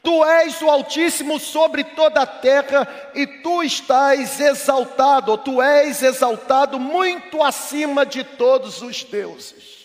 [0.02, 6.02] tu és o Altíssimo sobre toda a terra e tu estás exaltado, ou tu és
[6.02, 9.80] exaltado muito acima de todos os deuses.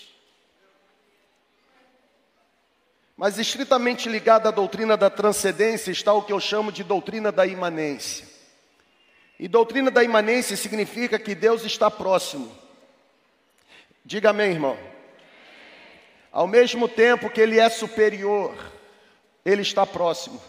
[3.17, 7.47] Mas estritamente ligado à doutrina da transcendência está o que eu chamo de doutrina da
[7.47, 8.34] imanência.
[9.39, 12.51] E doutrina da imanência significa que Deus está próximo.
[14.05, 14.79] Diga amém, irmão.
[16.31, 18.55] Ao mesmo tempo que Ele é superior,
[19.45, 20.43] Ele está próximo,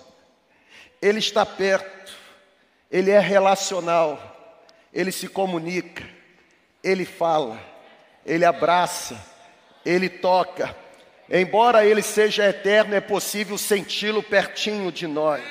[1.01, 2.13] Ele está perto,
[2.91, 4.57] Ele é relacional,
[4.91, 6.03] Ele se comunica,
[6.83, 7.59] Ele fala,
[8.25, 9.15] Ele abraça,
[9.85, 10.75] Ele toca.
[11.29, 15.43] Embora Ele seja eterno, é possível senti-lo pertinho de nós.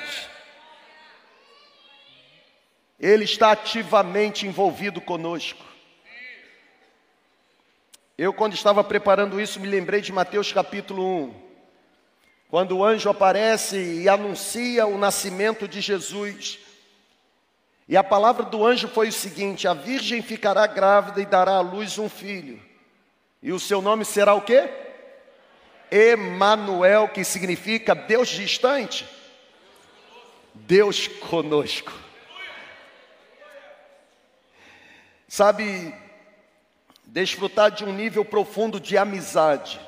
[2.99, 5.63] Ele está ativamente envolvido conosco.
[8.17, 11.33] Eu, quando estava preparando isso, me lembrei de Mateus capítulo 1,
[12.49, 16.59] quando o anjo aparece e anuncia o nascimento de Jesus.
[17.89, 21.61] E a palavra do anjo foi o seguinte: a virgem ficará grávida e dará à
[21.61, 22.61] luz um filho.
[23.43, 24.69] E o seu nome será o quê?
[25.91, 29.05] Emanuel, que significa Deus distante.
[30.53, 32.04] Deus conosco.
[35.35, 35.93] Sabe,
[37.07, 39.81] desfrutar de um nível profundo de amizade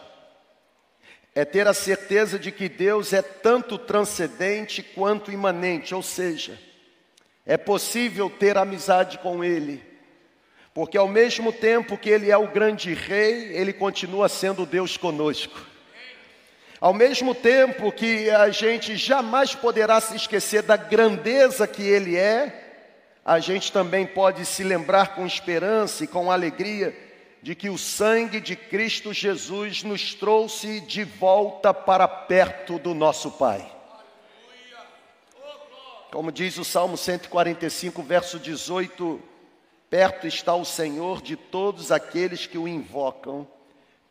[1.33, 6.59] é ter a certeza de que Deus é tanto transcendente quanto imanente, ou seja,
[7.45, 9.81] é possível ter amizade com Ele,
[10.73, 15.65] porque ao mesmo tempo que Ele é o grande Rei, Ele continua sendo Deus conosco.
[16.81, 22.66] Ao mesmo tempo que a gente jamais poderá se esquecer da grandeza que Ele é,
[23.27, 26.97] a gente também pode se lembrar com esperança e com alegria
[27.41, 33.29] de que o sangue de Cristo Jesus nos trouxe de volta para perto do nosso
[33.31, 33.69] Pai.
[36.09, 39.21] Como diz o Salmo 145, verso 18:
[39.89, 43.45] Perto está o Senhor de todos aqueles que o invocam,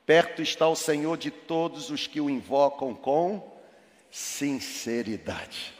[0.04, 3.50] perto está o Senhor de todos os que o invocam com
[4.10, 5.75] sinceridade.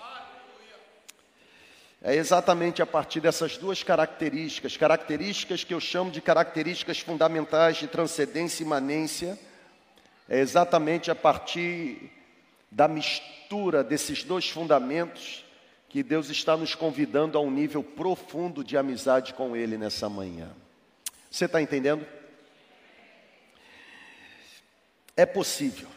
[2.09, 7.89] É exatamente a partir dessas duas características, características que eu chamo de características fundamentais de
[7.89, 9.37] transcendência e imanência,
[10.29, 12.13] é exatamente a partir
[12.71, 15.45] da mistura desses dois fundamentos
[15.89, 20.53] que Deus está nos convidando a um nível profundo de amizade com Ele nessa manhã.
[21.29, 22.07] Você está entendendo?
[25.17, 25.89] É possível,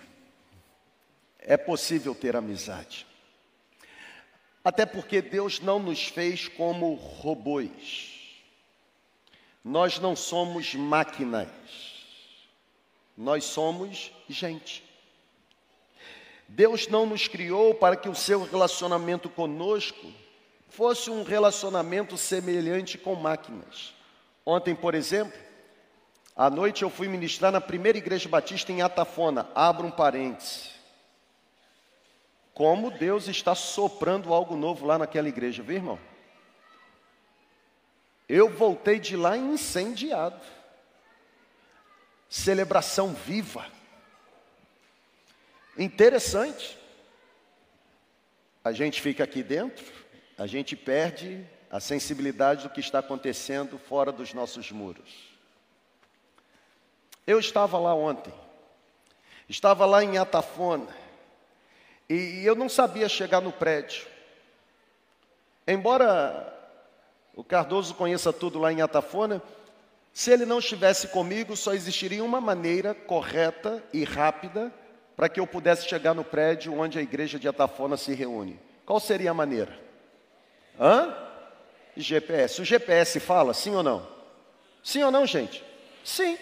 [1.37, 3.08] é possível ter amizade.
[4.63, 8.09] Até porque Deus não nos fez como robôs.
[9.63, 11.47] Nós não somos máquinas.
[13.17, 14.83] Nós somos gente.
[16.47, 20.11] Deus não nos criou para que o seu relacionamento conosco
[20.67, 23.93] fosse um relacionamento semelhante com máquinas.
[24.45, 25.37] Ontem, por exemplo,
[26.35, 29.47] à noite eu fui ministrar na primeira igreja batista em Atafona.
[29.53, 30.78] Abra um parênteses
[32.59, 35.99] como Deus está soprando algo novo lá naquela igreja, viu, irmão?
[38.27, 40.41] Eu voltei de lá incendiado.
[42.27, 43.65] Celebração viva.
[45.77, 46.77] Interessante.
[48.61, 49.85] A gente fica aqui dentro,
[50.37, 55.29] a gente perde a sensibilidade do que está acontecendo fora dos nossos muros.
[57.25, 58.33] Eu estava lá ontem,
[59.47, 60.93] estava lá em Atafona,
[62.09, 64.07] e eu não sabia chegar no prédio.
[65.67, 66.51] Embora
[67.35, 69.41] o Cardoso conheça tudo lá em Atafona,
[70.11, 74.73] se ele não estivesse comigo, só existiria uma maneira correta e rápida
[75.15, 78.59] para que eu pudesse chegar no prédio onde a igreja de Atafona se reúne.
[78.85, 79.77] Qual seria a maneira?
[80.79, 81.15] Hã?
[81.95, 82.61] GPS.
[82.61, 84.07] O GPS fala sim ou não?
[84.83, 85.63] Sim ou não, gente?
[86.03, 86.37] Sim.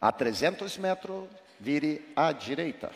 [0.00, 1.28] A 300 metros,
[1.60, 2.90] vire à direita.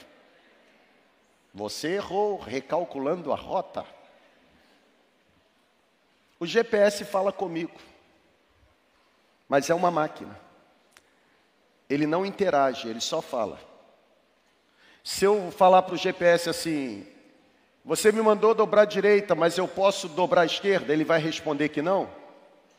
[1.59, 3.85] Você errou recalculando a rota.
[6.39, 7.75] O GPS fala comigo,
[9.49, 10.39] mas é uma máquina.
[11.91, 13.59] Ele não interage, ele só fala.
[15.03, 17.05] Se eu falar para o GPS assim,
[17.85, 21.71] você me mandou dobrar à direita, mas eu posso dobrar à esquerda, ele vai responder
[21.71, 22.09] que não?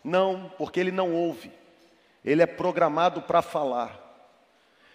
[0.02, 1.52] Não, porque ele não ouve.
[2.24, 4.00] Ele é programado para falar.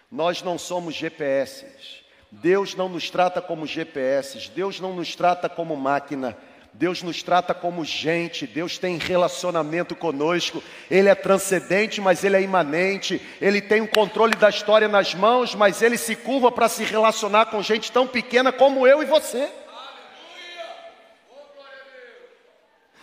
[0.09, 2.03] Nós não somos GPS.
[2.41, 6.37] Deus não nos trata como GPS, Deus não nos trata como máquina,
[6.73, 12.41] Deus nos trata como gente, Deus tem relacionamento conosco, Ele é transcendente, mas Ele é
[12.41, 16.83] imanente, Ele tem o controle da história nas mãos, mas Ele se curva para se
[16.83, 19.49] relacionar com gente tão pequena como eu e você.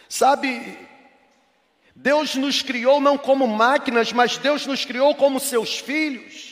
[0.09, 0.79] Sabe,
[1.97, 6.52] Deus nos criou não como máquinas, mas Deus nos criou como seus filhos.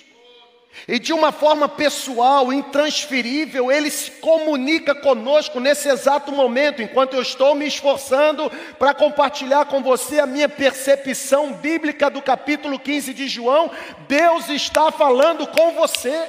[0.89, 7.23] E de uma forma pessoal, intransferível, Ele se comunica conosco nesse exato momento, enquanto eu
[7.23, 13.29] estou me esforçando para compartilhar com você a minha percepção bíblica do capítulo 15 de
[13.29, 13.71] João.
[14.09, 16.29] Deus está falando com você.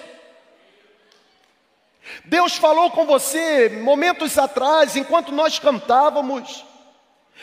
[2.26, 6.66] Deus falou com você momentos atrás, enquanto nós cantávamos.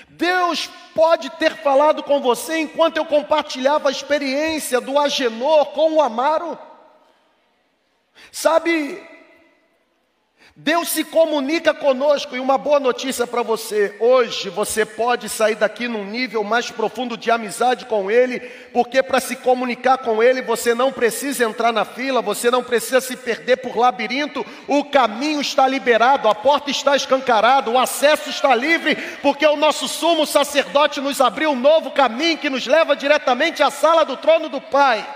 [0.08, 6.02] Deus pode ter falado com você enquanto eu compartilhava a experiência do Agenor com o
[6.02, 6.58] Amaro.
[8.30, 9.00] Sabe,
[10.60, 15.86] Deus se comunica conosco e uma boa notícia para você: hoje você pode sair daqui
[15.86, 18.40] num nível mais profundo de amizade com Ele,
[18.72, 23.00] porque para se comunicar com Ele você não precisa entrar na fila, você não precisa
[23.00, 28.52] se perder por labirinto, o caminho está liberado, a porta está escancarada, o acesso está
[28.52, 33.62] livre, porque o nosso sumo sacerdote nos abriu um novo caminho que nos leva diretamente
[33.62, 35.06] à sala do trono do Pai.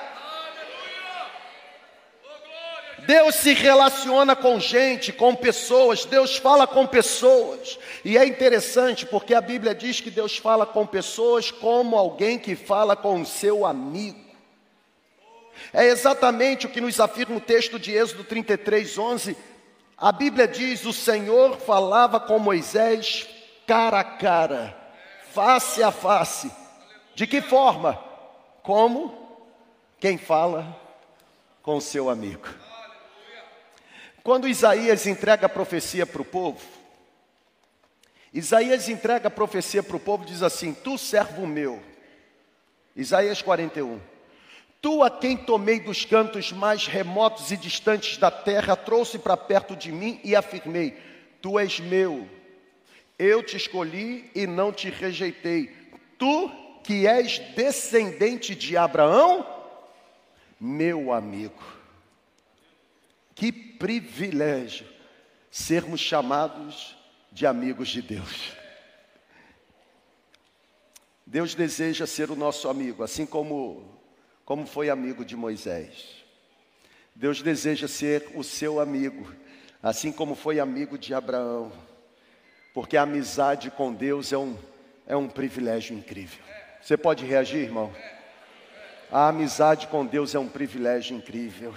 [3.06, 7.78] Deus se relaciona com gente, com pessoas, Deus fala com pessoas.
[8.04, 12.54] E é interessante porque a Bíblia diz que Deus fala com pessoas como alguém que
[12.54, 14.20] fala com o seu amigo.
[15.72, 19.36] É exatamente o que nos afirma o texto de Êxodo 33, 11.
[19.96, 23.26] A Bíblia diz: O Senhor falava com Moisés
[23.66, 24.76] cara a cara,
[25.32, 26.50] face a face.
[27.14, 27.98] De que forma?
[28.62, 29.38] Como
[29.98, 30.76] quem fala
[31.62, 32.61] com seu amigo.
[34.22, 36.60] Quando Isaías entrega a profecia para o povo,
[38.32, 41.82] Isaías entrega a profecia para o povo, diz assim: Tu servo meu,
[42.96, 44.00] Isaías 41,
[44.82, 49.76] Tu a quem tomei dos cantos mais remotos e distantes da terra, trouxe para perto
[49.76, 50.98] de mim e afirmei:
[51.40, 52.28] Tu és meu.
[53.16, 55.70] Eu te escolhi e não te rejeitei.
[56.18, 56.50] Tu
[56.82, 59.46] que és descendente de Abraão,
[60.60, 61.62] meu amigo.
[63.34, 64.86] Que privilégio
[65.50, 66.96] sermos chamados
[67.30, 68.52] de amigos de Deus.
[71.26, 73.98] Deus deseja ser o nosso amigo, assim como,
[74.44, 76.22] como foi amigo de Moisés.
[77.14, 79.34] Deus deseja ser o seu amigo,
[79.82, 81.72] assim como foi amigo de Abraão.
[82.74, 84.56] Porque a amizade com Deus é um,
[85.06, 86.42] é um privilégio incrível.
[86.80, 87.92] Você pode reagir, irmão?
[89.10, 91.74] A amizade com Deus é um privilégio incrível.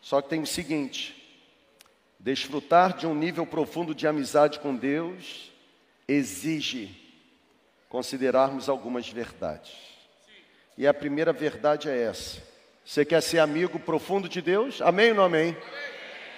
[0.00, 1.14] Só que tem o seguinte:
[2.18, 5.52] desfrutar de um nível profundo de amizade com Deus
[6.06, 6.96] exige
[7.88, 9.72] considerarmos algumas verdades.
[10.76, 12.42] E a primeira verdade é essa.
[12.84, 14.80] Você quer ser amigo profundo de Deus?
[14.80, 15.56] Amém ou não amém?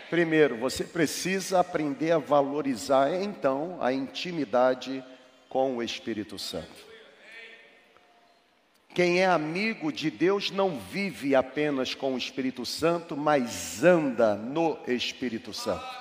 [0.08, 5.04] Primeiro, você precisa aprender a valorizar então a intimidade
[5.48, 6.89] com o Espírito Santo.
[8.92, 14.76] Quem é amigo de Deus não vive apenas com o Espírito Santo, mas anda no
[14.84, 16.00] Espírito Santo.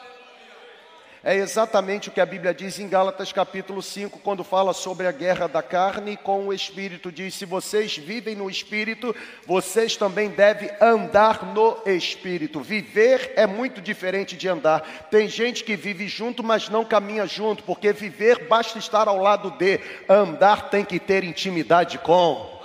[1.23, 5.11] É exatamente o que a Bíblia diz em Gálatas capítulo 5, quando fala sobre a
[5.11, 7.11] guerra da carne com o espírito.
[7.11, 9.13] Diz: Se vocês vivem no espírito,
[9.45, 12.61] vocês também devem andar no espírito.
[12.61, 15.07] Viver é muito diferente de andar.
[15.11, 19.51] Tem gente que vive junto, mas não caminha junto, porque viver basta estar ao lado
[19.51, 22.58] de, andar tem que ter intimidade com.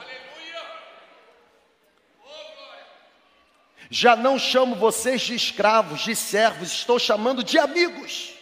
[3.91, 8.35] Já não chamo vocês de escravos, de servos, estou chamando de amigos.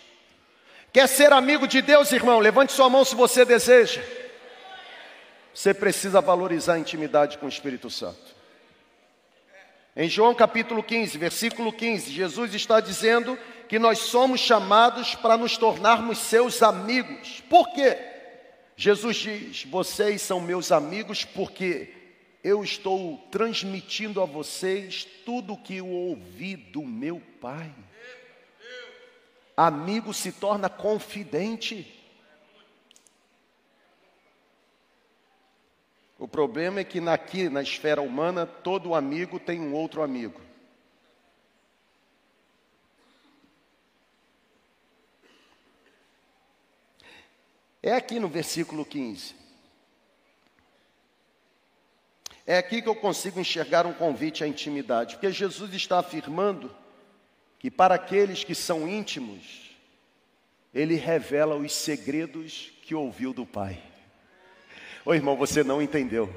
[0.93, 2.39] Quer ser amigo de Deus, irmão?
[2.39, 4.03] Levante sua mão se você deseja.
[5.55, 8.33] Você precisa valorizar a intimidade com o Espírito Santo.
[9.95, 13.39] Em João capítulo 15, versículo 15, Jesus está dizendo
[13.69, 17.43] que nós somos chamados para nos tornarmos seus amigos.
[17.49, 17.99] Por quê?
[18.77, 22.02] Jesus diz: Vocês são meus amigos porque
[22.43, 27.73] eu estou transmitindo a vocês tudo o que eu ouvi do meu Pai.
[29.57, 32.01] Amigo se torna confidente.
[36.19, 40.41] O problema é que aqui na esfera humana, todo amigo tem um outro amigo.
[47.83, 49.42] É aqui no versículo 15.
[52.47, 56.75] É aqui que eu consigo enxergar um convite à intimidade, porque Jesus está afirmando
[57.59, 59.71] que para aqueles que são íntimos,
[60.75, 63.81] ele revela os segredos que ouviu do Pai.
[65.05, 66.33] Ô irmão, você não entendeu.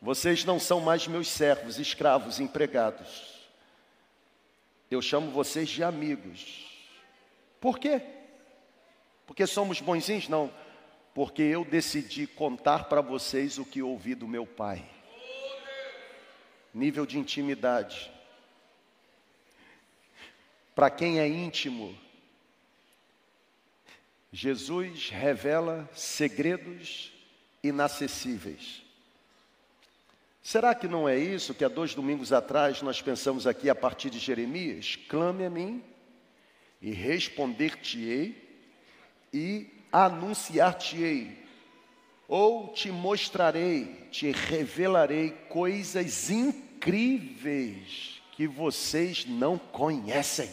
[0.00, 3.48] Vocês não são mais meus servos, escravos, empregados.
[4.90, 6.66] Eu chamo vocês de amigos.
[7.60, 8.00] Por quê?
[9.26, 10.28] Porque somos bonzinhos?
[10.28, 10.50] Não.
[11.18, 14.88] Porque eu decidi contar para vocês o que ouvi do meu Pai.
[16.72, 18.08] Nível de intimidade
[20.76, 21.98] para quem é íntimo.
[24.32, 27.12] Jesus revela segredos
[27.64, 28.84] inacessíveis.
[30.40, 34.08] Será que não é isso que há dois domingos atrás nós pensamos aqui a partir
[34.08, 34.94] de Jeremias?
[35.08, 35.82] Clame a mim
[36.80, 38.40] e responder-te-ei
[39.34, 41.38] e anunciar-te-ei,
[42.26, 50.50] ou te mostrarei, te revelarei coisas incríveis que vocês não conhecem.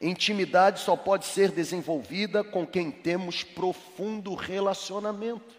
[0.00, 5.54] Intimidade só pode ser desenvolvida com quem temos profundo relacionamento.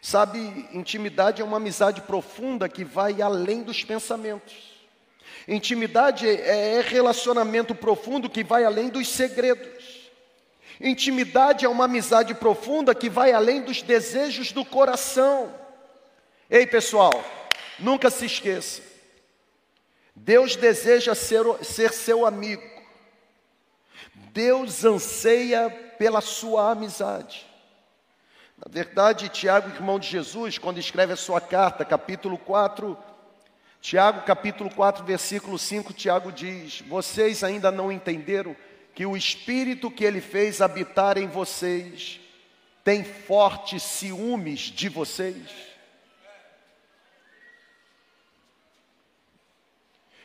[0.00, 0.38] Sabe,
[0.72, 4.72] intimidade é uma amizade profunda que vai além dos pensamentos.
[5.46, 9.91] Intimidade é relacionamento profundo que vai além dos segredos.
[10.82, 15.54] Intimidade é uma amizade profunda que vai além dos desejos do coração.
[16.50, 17.24] Ei, pessoal,
[17.78, 18.82] nunca se esqueça.
[20.14, 22.68] Deus deseja ser, ser seu amigo.
[24.32, 27.46] Deus anseia pela sua amizade.
[28.58, 32.98] Na verdade, Tiago, irmão de Jesus, quando escreve a sua carta, capítulo 4,
[33.80, 38.56] Tiago, capítulo 4, versículo 5, Tiago diz: Vocês ainda não entenderam
[38.94, 42.20] que o Espírito que ele fez habitar em vocês
[42.84, 45.72] tem fortes ciúmes de vocês?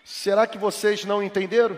[0.04, 1.78] Será que vocês não entenderam?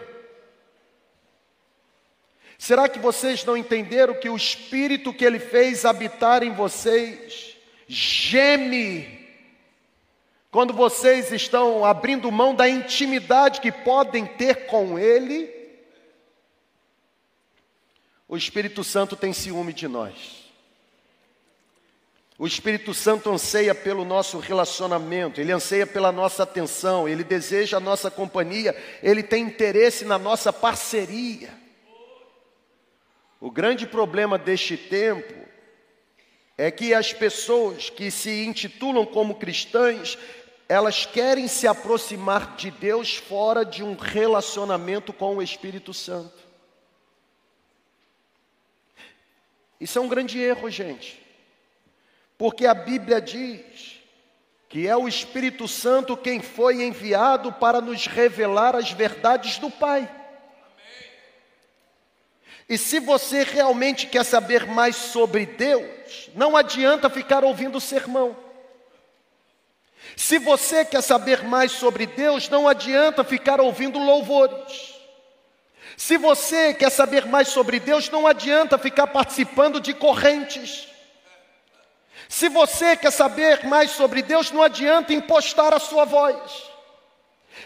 [2.60, 7.56] Será que vocês não entenderam que o Espírito que Ele fez habitar em vocês
[7.88, 9.28] geme
[10.52, 15.59] quando vocês estão abrindo mão da intimidade que podem ter com Ele.
[18.30, 20.14] O Espírito Santo tem ciúme de nós.
[22.38, 27.82] O Espírito Santo anseia pelo nosso relacionamento, ele anseia pela nossa atenção, ele deseja a
[27.82, 31.50] nossa companhia, ele tem interesse na nossa parceria.
[33.42, 35.34] O grande problema deste tempo
[36.56, 40.20] é que as pessoas que se intitulam como cristãs,
[40.68, 46.39] elas querem se aproximar de Deus fora de um relacionamento com o Espírito Santo.
[49.80, 51.20] Isso é um grande erro, gente.
[52.38, 54.00] Porque a Bíblia diz
[54.68, 60.10] que é o Espírito Santo quem foi enviado para nos revelar as verdades do Pai.
[62.70, 68.38] E se você realmente quer saber mais sobre Deus, não adianta ficar ouvindo sermão.
[70.16, 74.99] Se você quer saber mais sobre Deus, não adianta ficar ouvindo louvores.
[76.00, 80.88] Se você quer saber mais sobre Deus, não adianta ficar participando de correntes.
[82.30, 86.38] Se você quer saber mais sobre Deus, não adianta impostar a sua voz.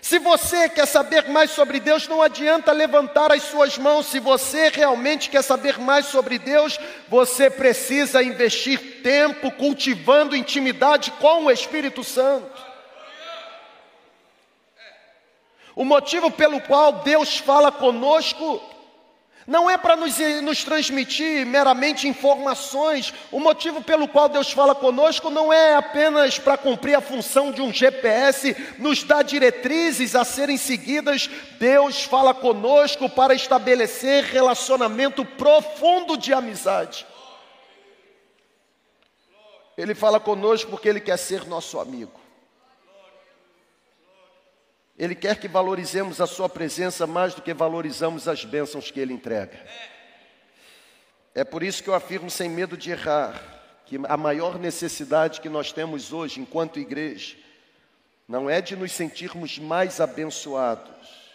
[0.02, 4.08] Se você quer saber mais sobre Deus, não adianta levantar as suas mãos.
[4.08, 11.46] Se você realmente quer saber mais sobre Deus, você precisa investir tempo cultivando intimidade com
[11.46, 12.53] o Espírito Santo.
[15.76, 18.62] O motivo pelo qual Deus fala conosco
[19.46, 23.14] não é para nos, nos, transmitir meramente informações.
[23.32, 27.62] O motivo pelo qual Deus fala conosco não é apenas para cumprir a função de
[27.62, 31.30] um GPS, nos dar diretrizes a serem seguidas.
[31.60, 37.06] Deus fala conosco para estabelecer relacionamento profundo de amizade.
[39.78, 42.23] Ele fala conosco porque Ele quer ser nosso amigo.
[45.04, 49.12] Ele quer que valorizemos a Sua presença mais do que valorizamos as bênçãos que Ele
[49.12, 49.60] entrega.
[51.36, 53.44] É por isso que eu afirmo sem medo de errar
[53.86, 57.36] que a maior necessidade que nós temos hoje, enquanto igreja,
[58.26, 61.34] não é de nos sentirmos mais abençoados,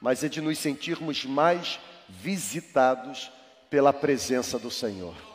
[0.00, 1.78] mas é de nos sentirmos mais
[2.08, 3.30] visitados
[3.68, 5.29] pela presença do Senhor.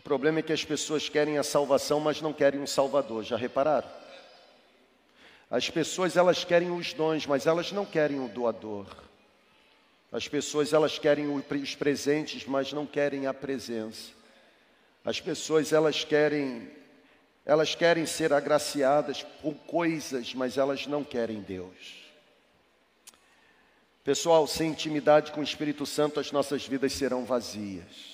[0.00, 3.22] O problema é que as pessoas querem a salvação, mas não querem um Salvador.
[3.22, 3.86] Já repararam?
[5.50, 8.86] As pessoas elas querem os dons, mas elas não querem o doador.
[10.10, 14.12] As pessoas elas querem os presentes, mas não querem a presença.
[15.04, 16.70] As pessoas elas querem
[17.44, 22.10] elas querem ser agraciadas com coisas, mas elas não querem Deus.
[24.02, 28.09] Pessoal, sem intimidade com o Espírito Santo, as nossas vidas serão vazias.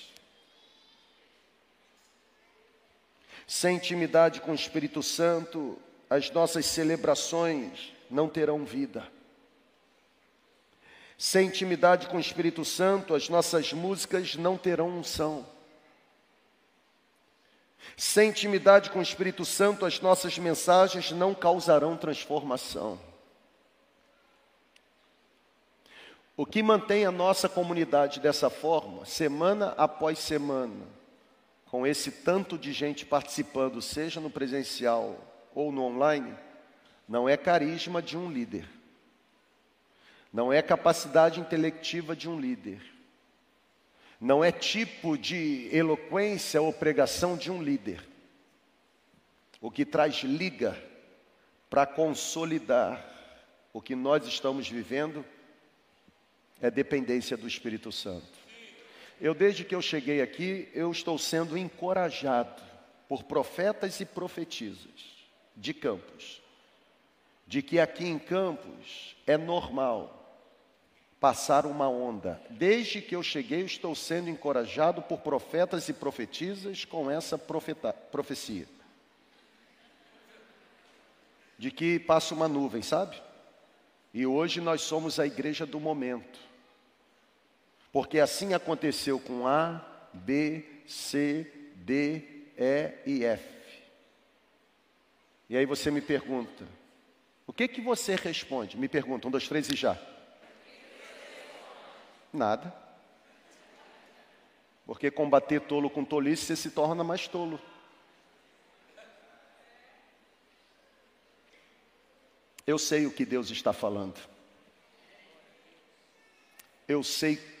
[3.47, 5.79] Sem intimidade com o Espírito Santo,
[6.09, 9.07] as nossas celebrações não terão vida.
[11.17, 15.47] Sem intimidade com o Espírito Santo, as nossas músicas não terão unção.
[17.95, 22.99] Sem intimidade com o Espírito Santo, as nossas mensagens não causarão transformação.
[26.35, 30.85] O que mantém a nossa comunidade dessa forma, semana após semana,
[31.69, 36.33] com esse tanto de gente participando, seja no presencial ou no online,
[37.07, 38.67] não é carisma de um líder,
[40.31, 42.81] não é capacidade intelectiva de um líder,
[44.19, 48.03] não é tipo de eloquência ou pregação de um líder.
[49.59, 50.77] O que traz liga
[51.69, 53.03] para consolidar
[53.73, 55.25] o que nós estamos vivendo
[56.61, 58.46] é dependência do Espírito Santo.
[59.19, 62.61] Eu, desde que eu cheguei aqui, eu estou sendo encorajado
[63.07, 65.17] por profetas e profetisas
[65.55, 66.41] de Campos,
[67.47, 70.13] de que aqui em Campos é normal
[71.19, 72.41] passar uma onda.
[72.49, 77.91] Desde que eu cheguei, eu estou sendo encorajado por profetas e profetisas com essa profeta,
[77.91, 78.67] profecia.
[81.57, 83.19] De que passa uma nuvem, sabe?
[84.13, 86.46] E hoje nós somos a igreja do momento.
[87.97, 89.83] Porque assim aconteceu com A,
[90.13, 92.21] B, C, D,
[92.55, 93.43] E e F.
[95.49, 96.63] E aí você me pergunta,
[97.47, 98.77] o que que você responde?
[98.77, 99.97] Me pergunta, um, dois, três e já.
[102.31, 102.71] Nada.
[104.85, 107.59] Porque combater tolo com tolice, você se torna mais tolo.
[112.67, 114.19] Eu sei o que Deus está falando.
[116.87, 117.56] Eu sei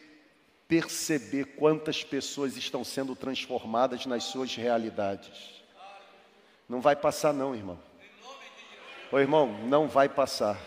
[0.67, 5.63] perceber quantas pessoas estão sendo transformadas nas suas realidades.
[6.67, 7.79] Não vai passar, não, irmão.
[9.11, 10.59] Ô irmão, não vai passar.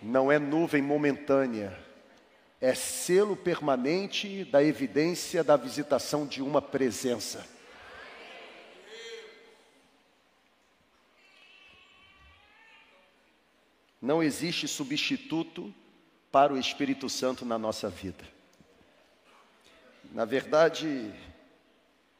[0.00, 1.76] Não é nuvem momentânea,
[2.60, 7.44] é selo permanente da evidência da visitação de uma presença.
[14.00, 15.74] Não existe substituto
[16.30, 18.24] para o Espírito Santo na nossa vida.
[20.12, 21.12] Na verdade,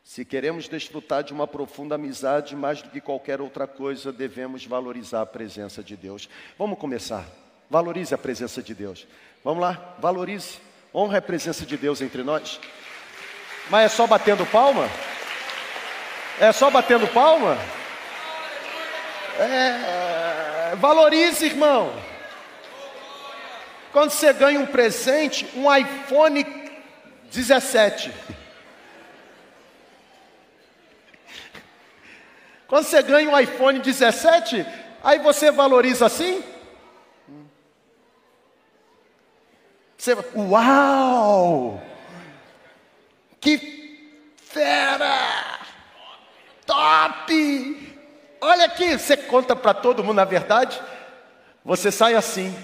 [0.03, 5.23] se queremos desfrutar de uma profunda amizade, mais do que qualquer outra coisa, devemos valorizar
[5.23, 6.29] a presença de Deus.
[6.59, 7.25] Vamos começar.
[7.71, 9.07] Valorize a presença de Deus.
[9.45, 10.59] Vamos lá, valorize.
[10.95, 12.59] Honra a presença de Deus entre nós.
[13.69, 14.89] Mas é só batendo palma?
[16.41, 17.59] É só batendo palma?
[19.39, 21.93] É, valorize, irmão.
[23.99, 26.47] Quando você ganha um presente, um iPhone
[27.33, 28.15] 17.
[32.69, 34.65] Quando você ganha um iPhone 17,
[35.03, 36.45] aí você valoriza assim?
[39.97, 41.83] Você, uau!
[43.41, 45.59] Que fera!
[46.65, 47.99] Top!
[48.41, 50.81] Olha aqui, você conta para todo mundo, na verdade,
[51.65, 52.57] você sai assim.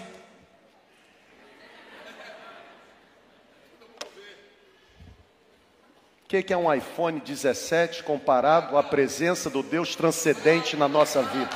[6.34, 11.50] Que, que é um iPhone 17 comparado à presença do Deus transcendente na nossa vida?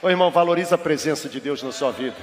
[0.00, 2.16] Ô irmão, valoriza a presença de Deus na sua vida.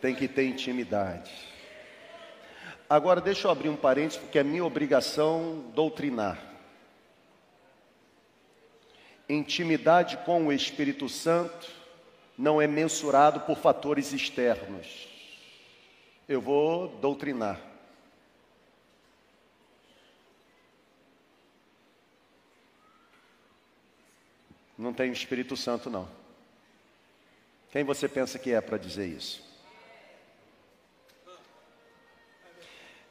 [0.00, 1.30] Tem que ter intimidade.
[2.88, 6.38] Agora deixa eu abrir um parênteses, porque é minha obrigação doutrinar.
[9.28, 11.68] Intimidade com o Espírito Santo
[12.38, 15.07] não é mensurado por fatores externos.
[16.28, 17.58] Eu vou doutrinar.
[24.76, 26.06] Não tem Espírito Santo, não.
[27.72, 29.42] Quem você pensa que é para dizer isso?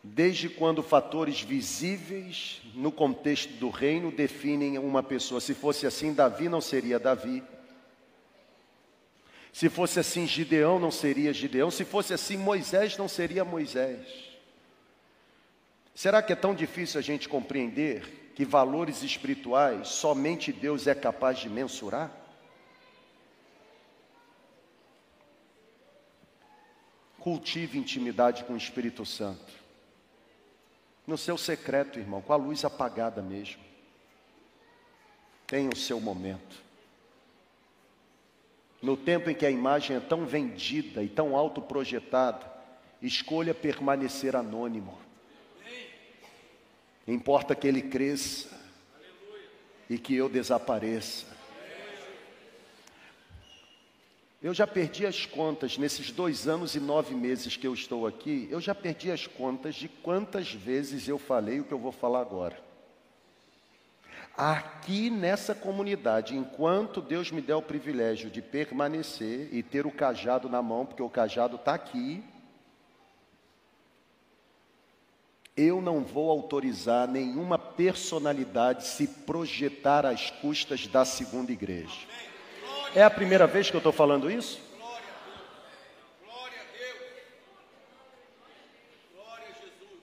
[0.04, 5.42] Desde quando fatores visíveis no contexto do reino definem uma pessoa.
[5.42, 7.44] Se fosse assim, Davi não seria Davi.
[9.58, 11.72] Se fosse assim, Gideão não seria Gideão.
[11.72, 14.08] Se fosse assim, Moisés não seria Moisés.
[15.96, 21.40] Será que é tão difícil a gente compreender que valores espirituais somente Deus é capaz
[21.40, 22.12] de mensurar?
[27.18, 29.54] Cultive intimidade com o Espírito Santo
[31.08, 33.64] no seu secreto, irmão, com a luz apagada mesmo.
[35.48, 36.67] Tenha o seu momento.
[38.88, 42.50] No tempo em que a imagem é tão vendida e tão autoprojetada,
[43.02, 44.98] escolha permanecer anônimo.
[47.06, 48.48] Importa que ele cresça
[49.90, 51.26] e que eu desapareça.
[54.42, 58.48] Eu já perdi as contas nesses dois anos e nove meses que eu estou aqui.
[58.50, 62.22] Eu já perdi as contas de quantas vezes eu falei o que eu vou falar
[62.22, 62.67] agora.
[64.38, 70.48] Aqui nessa comunidade, enquanto Deus me der o privilégio de permanecer e ter o cajado
[70.48, 72.24] na mão, porque o cajado está aqui,
[75.58, 81.98] eu não vou autorizar nenhuma personalidade se projetar às custas da segunda igreja.
[82.94, 84.62] É a primeira vez que eu estou falando isso?
[86.24, 87.00] Glória a Deus.
[89.16, 90.02] Glória a Jesus.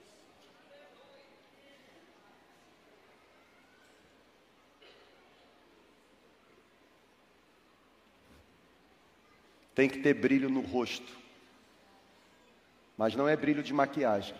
[9.75, 11.13] Tem que ter brilho no rosto.
[12.97, 14.35] Mas não é brilho de maquiagem.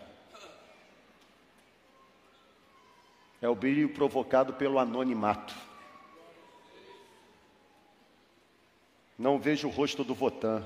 [3.41, 5.53] É o brilho provocado pelo anonimato.
[9.17, 10.65] Não vejo o rosto do Votan.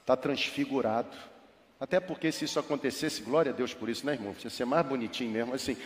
[0.00, 1.16] Está transfigurado.
[1.78, 4.34] Até porque se isso acontecesse, glória a Deus por isso, né, irmão?
[4.34, 5.76] Você ser mais bonitinho mesmo, assim.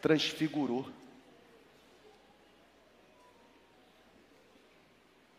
[0.00, 0.86] Transfigurou.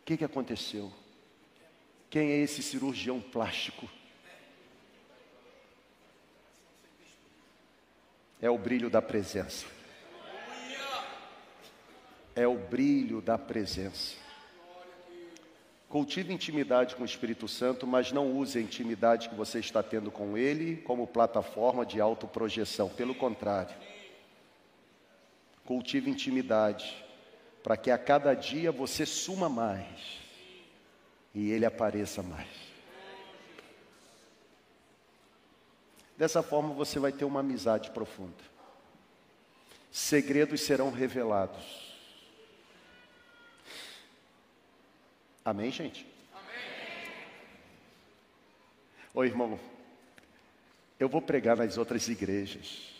[0.05, 0.93] Que, que aconteceu?
[2.11, 3.89] Quem é esse cirurgião plástico?
[8.39, 9.65] É o brilho da presença.
[12.35, 14.15] É o brilho da presença.
[15.89, 20.11] Cultive intimidade com o Espírito Santo, mas não use a intimidade que você está tendo
[20.11, 22.89] com Ele como plataforma de autoprojeção.
[22.89, 23.73] Pelo contrário,
[25.65, 27.04] cultive intimidade
[27.65, 30.19] para que a cada dia você suma mais
[31.33, 32.47] e ele apareça mais.
[36.15, 38.43] Dessa forma você vai ter uma amizade profunda.
[39.91, 41.97] Segredos serão revelados.
[45.43, 46.05] Amém, gente?
[49.15, 49.27] Amém.
[49.27, 49.59] Irmão,
[50.99, 52.93] eu vou pregar nas outras igrejas.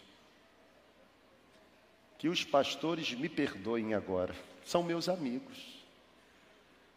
[2.18, 4.34] Que os pastores me perdoem agora,
[4.66, 5.76] são meus amigos.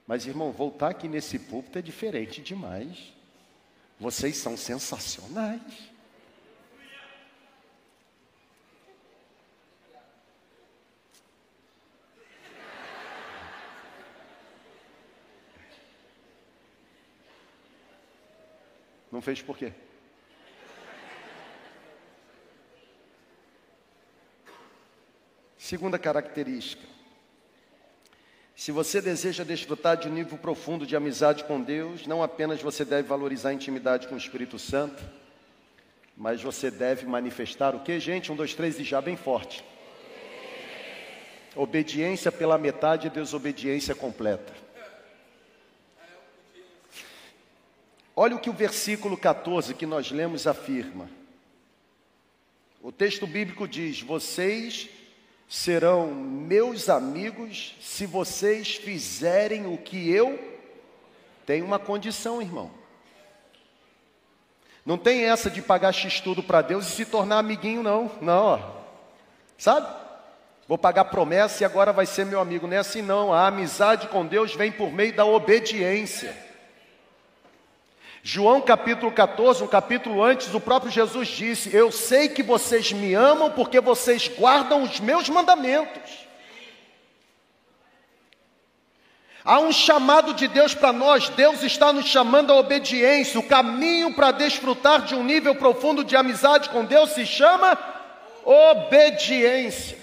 [0.06, 3.12] Mas, irmão, voltar aqui nesse púlpito é diferente demais.
[4.00, 5.62] Vocês são sensacionais.
[19.12, 19.72] Não fez por quê?
[25.58, 26.97] Segunda característica.
[28.58, 32.84] Se você deseja desfrutar de um nível profundo de amizade com Deus, não apenas você
[32.84, 35.00] deve valorizar a intimidade com o Espírito Santo,
[36.16, 38.32] mas você deve manifestar o que, gente?
[38.32, 39.64] Um, dois, três e já bem forte.
[41.54, 44.52] Obediência pela metade e desobediência completa.
[48.16, 51.08] Olha o que o versículo 14 que nós lemos afirma.
[52.82, 54.90] O texto bíblico diz: Vocês
[55.48, 60.38] serão meus amigos se vocês fizerem o que eu
[61.46, 62.70] tenho uma condição, irmão.
[64.84, 68.10] Não tem essa de pagar X tudo para Deus e se tornar amiguinho, não.
[68.20, 68.60] Não, ó.
[69.56, 69.86] Sabe?
[70.66, 72.66] Vou pagar promessa e agora vai ser meu amigo.
[72.66, 73.32] Não é assim, não.
[73.32, 76.36] A amizade com Deus vem por meio da obediência.
[78.22, 83.14] João capítulo 14, um capítulo antes, o próprio Jesus disse: Eu sei que vocês me
[83.14, 86.28] amam porque vocês guardam os meus mandamentos.
[89.44, 93.40] Há um chamado de Deus para nós, Deus está nos chamando à obediência.
[93.40, 97.78] O caminho para desfrutar de um nível profundo de amizade com Deus se chama
[98.44, 99.96] obediência.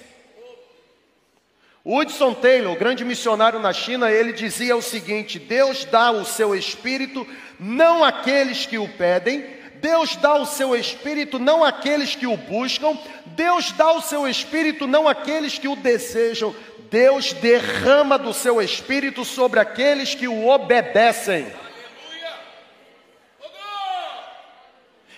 [1.88, 7.28] Hudson Taylor, grande missionário na China, ele dizia o seguinte: Deus dá o seu espírito
[7.60, 9.46] não àqueles que o pedem,
[9.76, 14.88] Deus dá o seu espírito não àqueles que o buscam, Deus dá o seu espírito
[14.88, 16.56] não àqueles que o desejam,
[16.90, 21.48] Deus derrama do seu espírito sobre aqueles que o obedecem.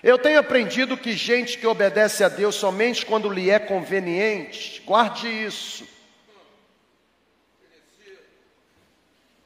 [0.04, 5.28] Eu tenho aprendido que gente que obedece a Deus somente quando lhe é conveniente, guarde
[5.28, 5.98] isso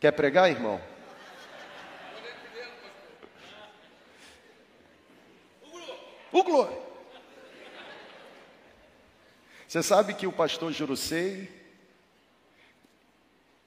[0.02, 0.82] Quer pregar, irmão?
[6.32, 6.78] O glória.
[9.68, 11.50] Você sabe que o pastor Jurucei,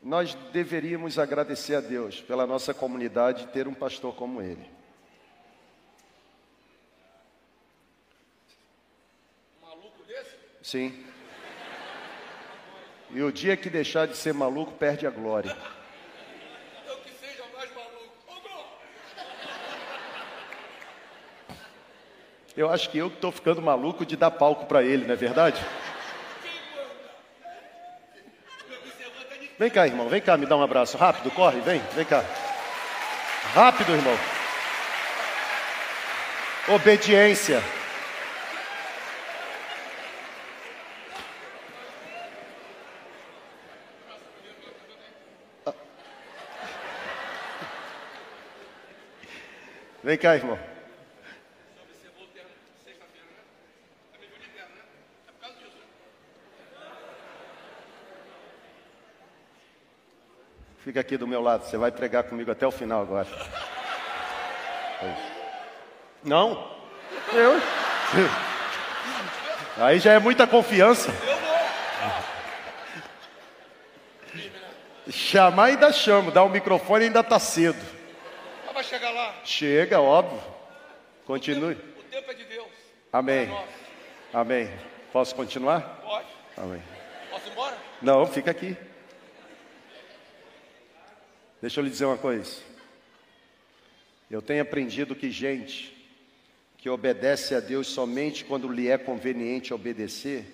[0.03, 4.71] nós deveríamos agradecer a Deus pela nossa comunidade ter um pastor como ele.
[9.63, 10.37] Maluco desse?
[10.63, 11.07] Sim.
[13.11, 15.57] E o dia que deixar de ser maluco, perde a glória.
[22.57, 25.61] Eu acho que eu estou ficando maluco de dar palco para ele, não é verdade?
[29.59, 30.97] Vem cá, irmão, vem cá, me dá um abraço.
[30.97, 32.25] Rápido, corre, vem, vem cá.
[33.55, 34.17] Rápido, irmão.
[36.69, 37.63] Obediência.
[50.03, 50.74] Vem cá, irmão.
[60.85, 63.27] Fica aqui do meu lado, você vai pregar comigo até o final agora.
[66.23, 66.71] Não?
[67.33, 67.55] Eu?
[69.83, 71.11] Aí já é muita confiança.
[75.09, 77.83] Chamar ainda chamo, dar o um microfone ainda está cedo.
[78.67, 79.37] Mas vai chegar lá.
[79.43, 80.39] Chega, óbvio.
[81.25, 81.73] Continue.
[81.73, 82.69] O tempo, o tempo é de Deus.
[83.11, 83.51] Amém.
[84.35, 84.71] Amém.
[85.11, 85.81] Posso continuar?
[86.03, 86.27] Pode.
[86.59, 86.83] Amém.
[87.31, 87.77] Posso ir embora?
[88.03, 88.77] Não, fica aqui.
[91.65, 92.61] Deixa eu lhe dizer uma coisa.
[94.31, 95.97] Eu tenho aprendido que gente
[96.77, 100.45] que obedece a Deus somente quando lhe é conveniente obedecer,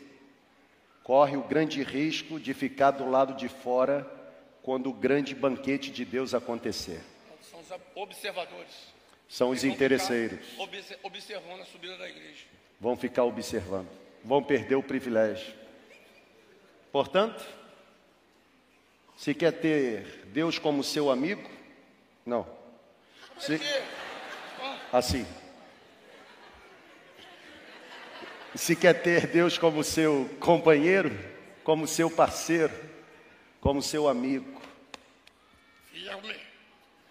[1.02, 4.08] corre o grande risco de ficar do lado de fora
[4.62, 7.00] quando o grande banquete de Deus acontecer.
[7.42, 8.92] São os observadores.
[9.28, 10.46] São os interesseiros.
[11.02, 12.44] Observando a subida da igreja.
[12.80, 13.88] Vão ficar observando.
[14.24, 15.52] Vão perder o privilégio.
[16.92, 17.44] Portanto,
[19.20, 21.46] Se quer ter Deus como seu amigo?
[22.24, 22.48] Não.
[23.38, 23.60] Se...
[24.90, 25.26] Assim.
[28.54, 31.10] Se quer ter Deus como seu companheiro,
[31.62, 32.72] como seu parceiro,
[33.60, 34.58] como seu amigo,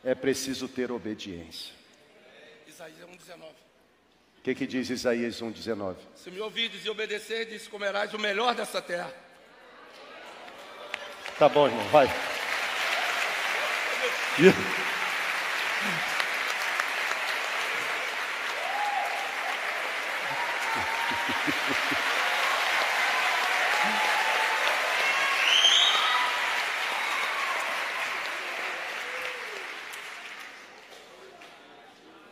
[0.04, 1.76] é preciso ter obediência.
[2.68, 3.38] Isaías 1,19.
[3.40, 5.96] O que, que diz Isaías 1,19?
[6.16, 9.29] Se me ouvides e obedecerdes, comerás o melhor dessa terra.
[11.40, 12.06] Tá bom, irmão, vai.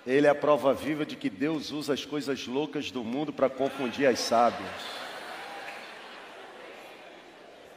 [0.05, 3.49] Ele é a prova viva de que Deus usa as coisas loucas do mundo para
[3.49, 4.67] confundir as sábias.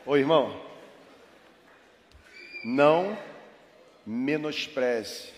[0.05, 0.70] Ô irmão,
[2.65, 3.17] não
[4.07, 5.33] menospreze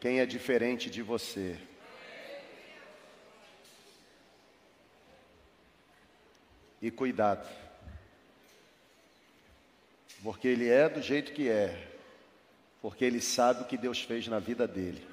[0.00, 1.58] quem é diferente de você.
[6.82, 7.46] E cuidado,
[10.22, 11.88] porque ele é do jeito que é,
[12.80, 15.06] porque ele sabe o que Deus fez na vida dele.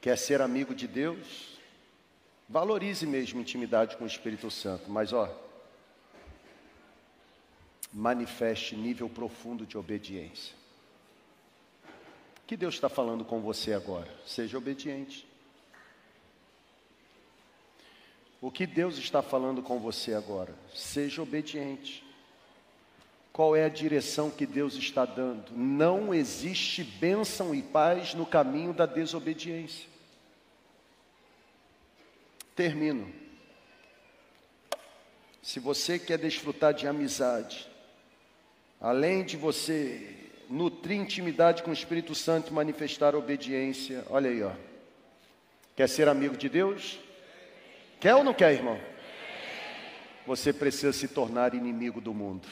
[0.00, 1.58] Quer ser amigo de Deus?
[2.48, 5.26] Valorize mesmo intimidade com o Espírito Santo, mas ó,
[7.94, 10.52] manifeste nível profundo de obediência.
[12.42, 14.12] O que Deus está falando com você agora?
[14.26, 15.26] Seja obediente.
[18.40, 20.54] O que Deus está falando com você agora?
[20.74, 22.04] Seja obediente.
[23.32, 25.52] Qual é a direção que Deus está dando?
[25.52, 29.88] Não existe bênção e paz no caminho da desobediência.
[32.54, 33.10] Termino.
[35.42, 37.68] Se você quer desfrutar de amizade,
[38.84, 40.14] além de você
[40.50, 44.52] nutrir intimidade com o Espírito Santo e manifestar obediência, olha aí, ó.
[45.74, 47.00] Quer ser amigo de Deus?
[47.98, 48.78] Quer ou não quer, irmão?
[50.26, 52.46] Você precisa se tornar inimigo do mundo.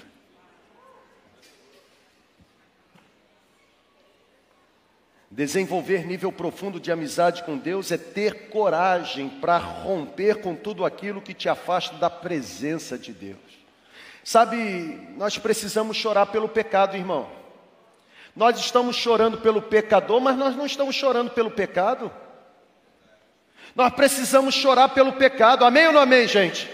[5.30, 11.20] Desenvolver nível profundo de amizade com Deus é ter coragem para romper com tudo aquilo
[11.20, 13.51] que te afasta da presença de Deus.
[14.24, 17.28] Sabe, nós precisamos chorar pelo pecado, irmão.
[18.34, 22.10] Nós estamos chorando pelo pecador, mas nós não estamos chorando pelo pecado.
[23.74, 26.68] Nós precisamos chorar pelo pecado, amém ou não amém, gente?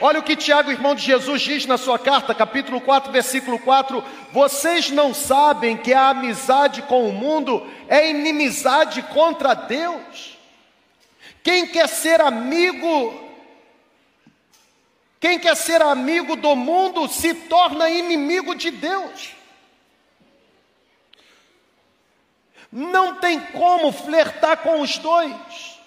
[0.00, 4.02] Olha o que Tiago, irmão de Jesus, diz na sua carta, capítulo 4, versículo 4:
[4.32, 10.36] Vocês não sabem que a amizade com o mundo é inimizade contra Deus?
[11.42, 13.31] Quem quer ser amigo,
[15.22, 19.36] quem quer ser amigo do mundo se torna inimigo de Deus.
[22.72, 25.78] Não tem como flertar com os dois,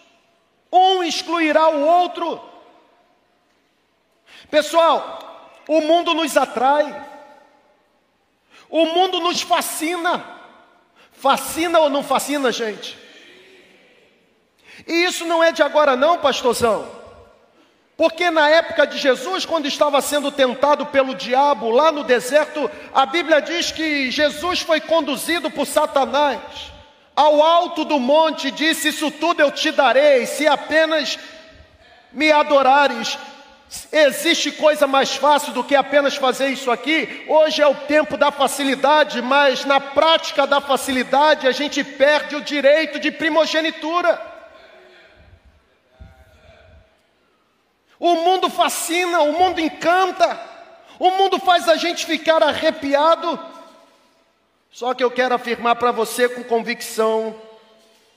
[0.72, 2.42] um excluirá o outro.
[4.50, 7.06] Pessoal, o mundo nos atrai,
[8.70, 10.34] o mundo nos fascina.
[11.12, 12.98] Fascina ou não fascina, gente?
[14.88, 17.05] E isso não é de agora, não, pastorzão.
[17.98, 23.06] Porque na época de Jesus, quando estava sendo tentado pelo diabo lá no deserto, a
[23.06, 26.40] Bíblia diz que Jesus foi conduzido por Satanás
[27.16, 31.18] ao alto do monte e disse: Isso tudo eu te darei, se apenas
[32.12, 33.18] me adorares.
[33.92, 37.26] Existe coisa mais fácil do que apenas fazer isso aqui?
[37.28, 42.42] Hoje é o tempo da facilidade, mas na prática da facilidade a gente perde o
[42.42, 44.35] direito de primogenitura.
[48.00, 50.40] O mundo fascina, o mundo encanta,
[51.00, 53.40] o mundo faz a gente ficar arrepiado.
[54.72, 57.36] Só que eu quero afirmar para você com convicção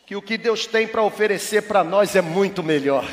[0.06, 3.04] que o que Deus tem para oferecer para nós é muito melhor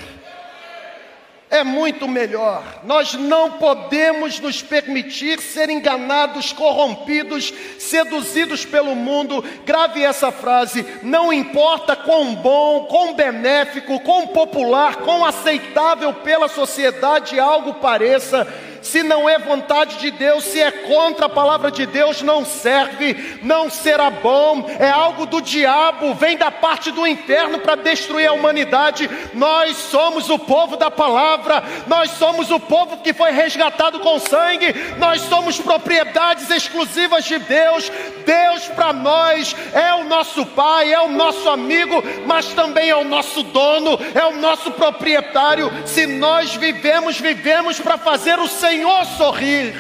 [1.56, 2.64] é muito melhor.
[2.84, 9.44] Nós não podemos nos permitir ser enganados, corrompidos, seduzidos pelo mundo.
[9.65, 17.40] Grave essa frase: não importa quão bom, quão benéfico, quão popular, quão aceitável pela sociedade
[17.40, 18.48] algo pareça,
[18.86, 23.40] se não é vontade de Deus, se é contra a palavra de Deus, não serve,
[23.41, 28.34] não será bom, é algo do diabo, vem da parte do inferno para destruir a
[28.34, 29.10] humanidade.
[29.34, 34.72] Nós somos o povo da palavra, nós somos o povo que foi resgatado com sangue,
[34.99, 37.91] nós somos propriedades exclusivas de Deus.
[38.24, 43.03] Deus para nós é o nosso Pai, é o nosso amigo, mas também é o
[43.03, 45.72] nosso dono, é o nosso proprietário.
[45.88, 49.74] Se nós vivemos, vivemos para fazer o Senhor Senhor sorrir.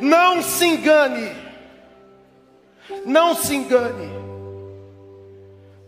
[0.00, 1.32] Não se engane.
[3.04, 4.10] Não se engane.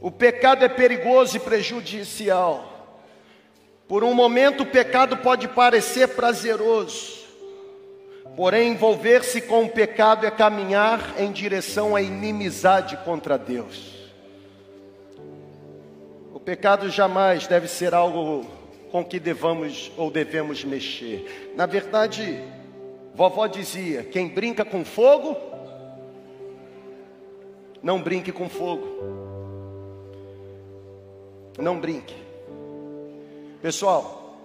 [0.01, 2.97] O pecado é perigoso e prejudicial.
[3.89, 7.25] Por um momento o pecado pode parecer prazeroso,
[8.37, 14.13] porém envolver-se com o pecado é caminhar em direção à inimizade contra Deus.
[16.33, 18.58] O pecado jamais deve ser algo
[18.91, 21.53] com que devamos ou devemos mexer.
[21.55, 22.41] Na verdade,
[23.15, 25.37] vovó dizia: quem brinca com fogo,
[27.83, 28.87] não brinque com fogo.
[31.59, 32.15] Não brinque.
[33.61, 34.39] Pessoal,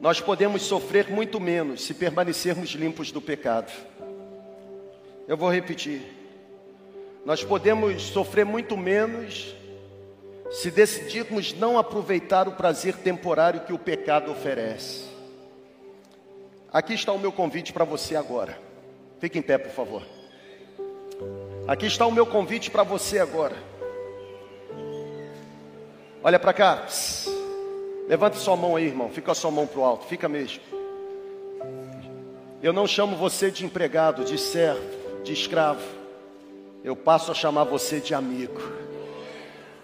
[0.00, 3.72] nós podemos sofrer muito menos se permanecermos limpos do pecado.
[5.26, 6.02] Eu vou repetir.
[7.24, 9.54] Nós podemos sofrer muito menos
[10.52, 15.04] se decidirmos não aproveitar o prazer temporário que o pecado oferece.
[16.70, 18.58] Aqui está o meu convite para você agora.
[19.18, 20.02] Fique em pé, por favor.
[21.66, 23.56] Aqui está o meu convite para você agora.
[26.22, 26.76] Olha para cá.
[26.76, 27.30] Psst.
[28.08, 29.08] Levante sua mão aí, irmão.
[29.08, 30.06] Fica a sua mão para o alto.
[30.06, 30.62] Fica mesmo.
[32.62, 34.82] Eu não chamo você de empregado, de servo,
[35.24, 35.82] de escravo.
[36.84, 38.60] Eu passo a chamar você de amigo.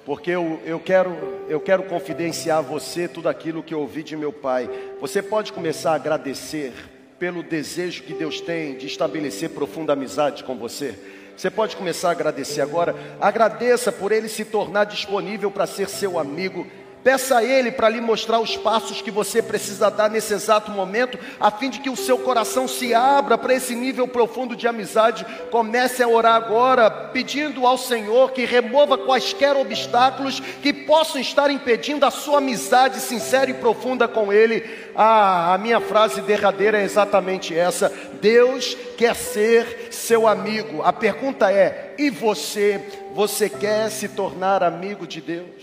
[0.09, 4.17] Porque eu, eu, quero, eu quero confidenciar a você tudo aquilo que eu ouvi de
[4.17, 4.67] meu pai.
[5.03, 6.73] Você pode começar a agradecer
[7.19, 10.99] pelo desejo que Deus tem de estabelecer profunda amizade com você.
[11.37, 12.97] Você pode começar a agradecer agora.
[13.21, 16.67] Agradeça por ele se tornar disponível para ser seu amigo
[17.03, 21.19] Peça a Ele para lhe mostrar os passos que você precisa dar nesse exato momento,
[21.39, 25.25] a fim de que o seu coração se abra para esse nível profundo de amizade.
[25.51, 32.05] Comece a orar agora, pedindo ao Senhor que remova quaisquer obstáculos que possam estar impedindo
[32.05, 34.65] a sua amizade sincera e profunda com Ele.
[34.95, 40.83] Ah, a minha frase derradeira é exatamente essa: Deus quer ser seu amigo.
[40.83, 42.81] A pergunta é: e você?
[43.15, 45.58] Você quer se tornar amigo de Deus?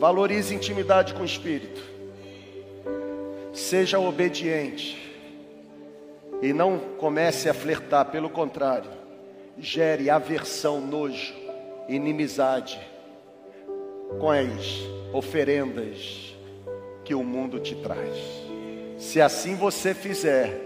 [0.00, 1.82] Valorize intimidade com o Espírito.
[3.52, 4.96] Seja obediente.
[6.40, 8.90] E não comece a flertar, pelo contrário,
[9.58, 11.34] gere aversão, nojo,
[11.86, 12.80] inimizade
[14.18, 14.48] com as
[15.12, 16.34] oferendas
[17.04, 18.16] que o mundo te traz.
[18.96, 20.58] Se assim você fizer,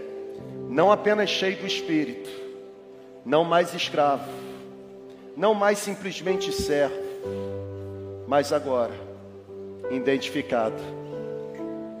[0.69, 2.29] não apenas cheio do Espírito,
[3.25, 4.31] não mais escravo,
[5.35, 6.95] não mais simplesmente servo,
[8.25, 9.04] mas agora
[9.91, 10.75] identificado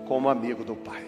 [0.07, 1.04] como amigo do Pai.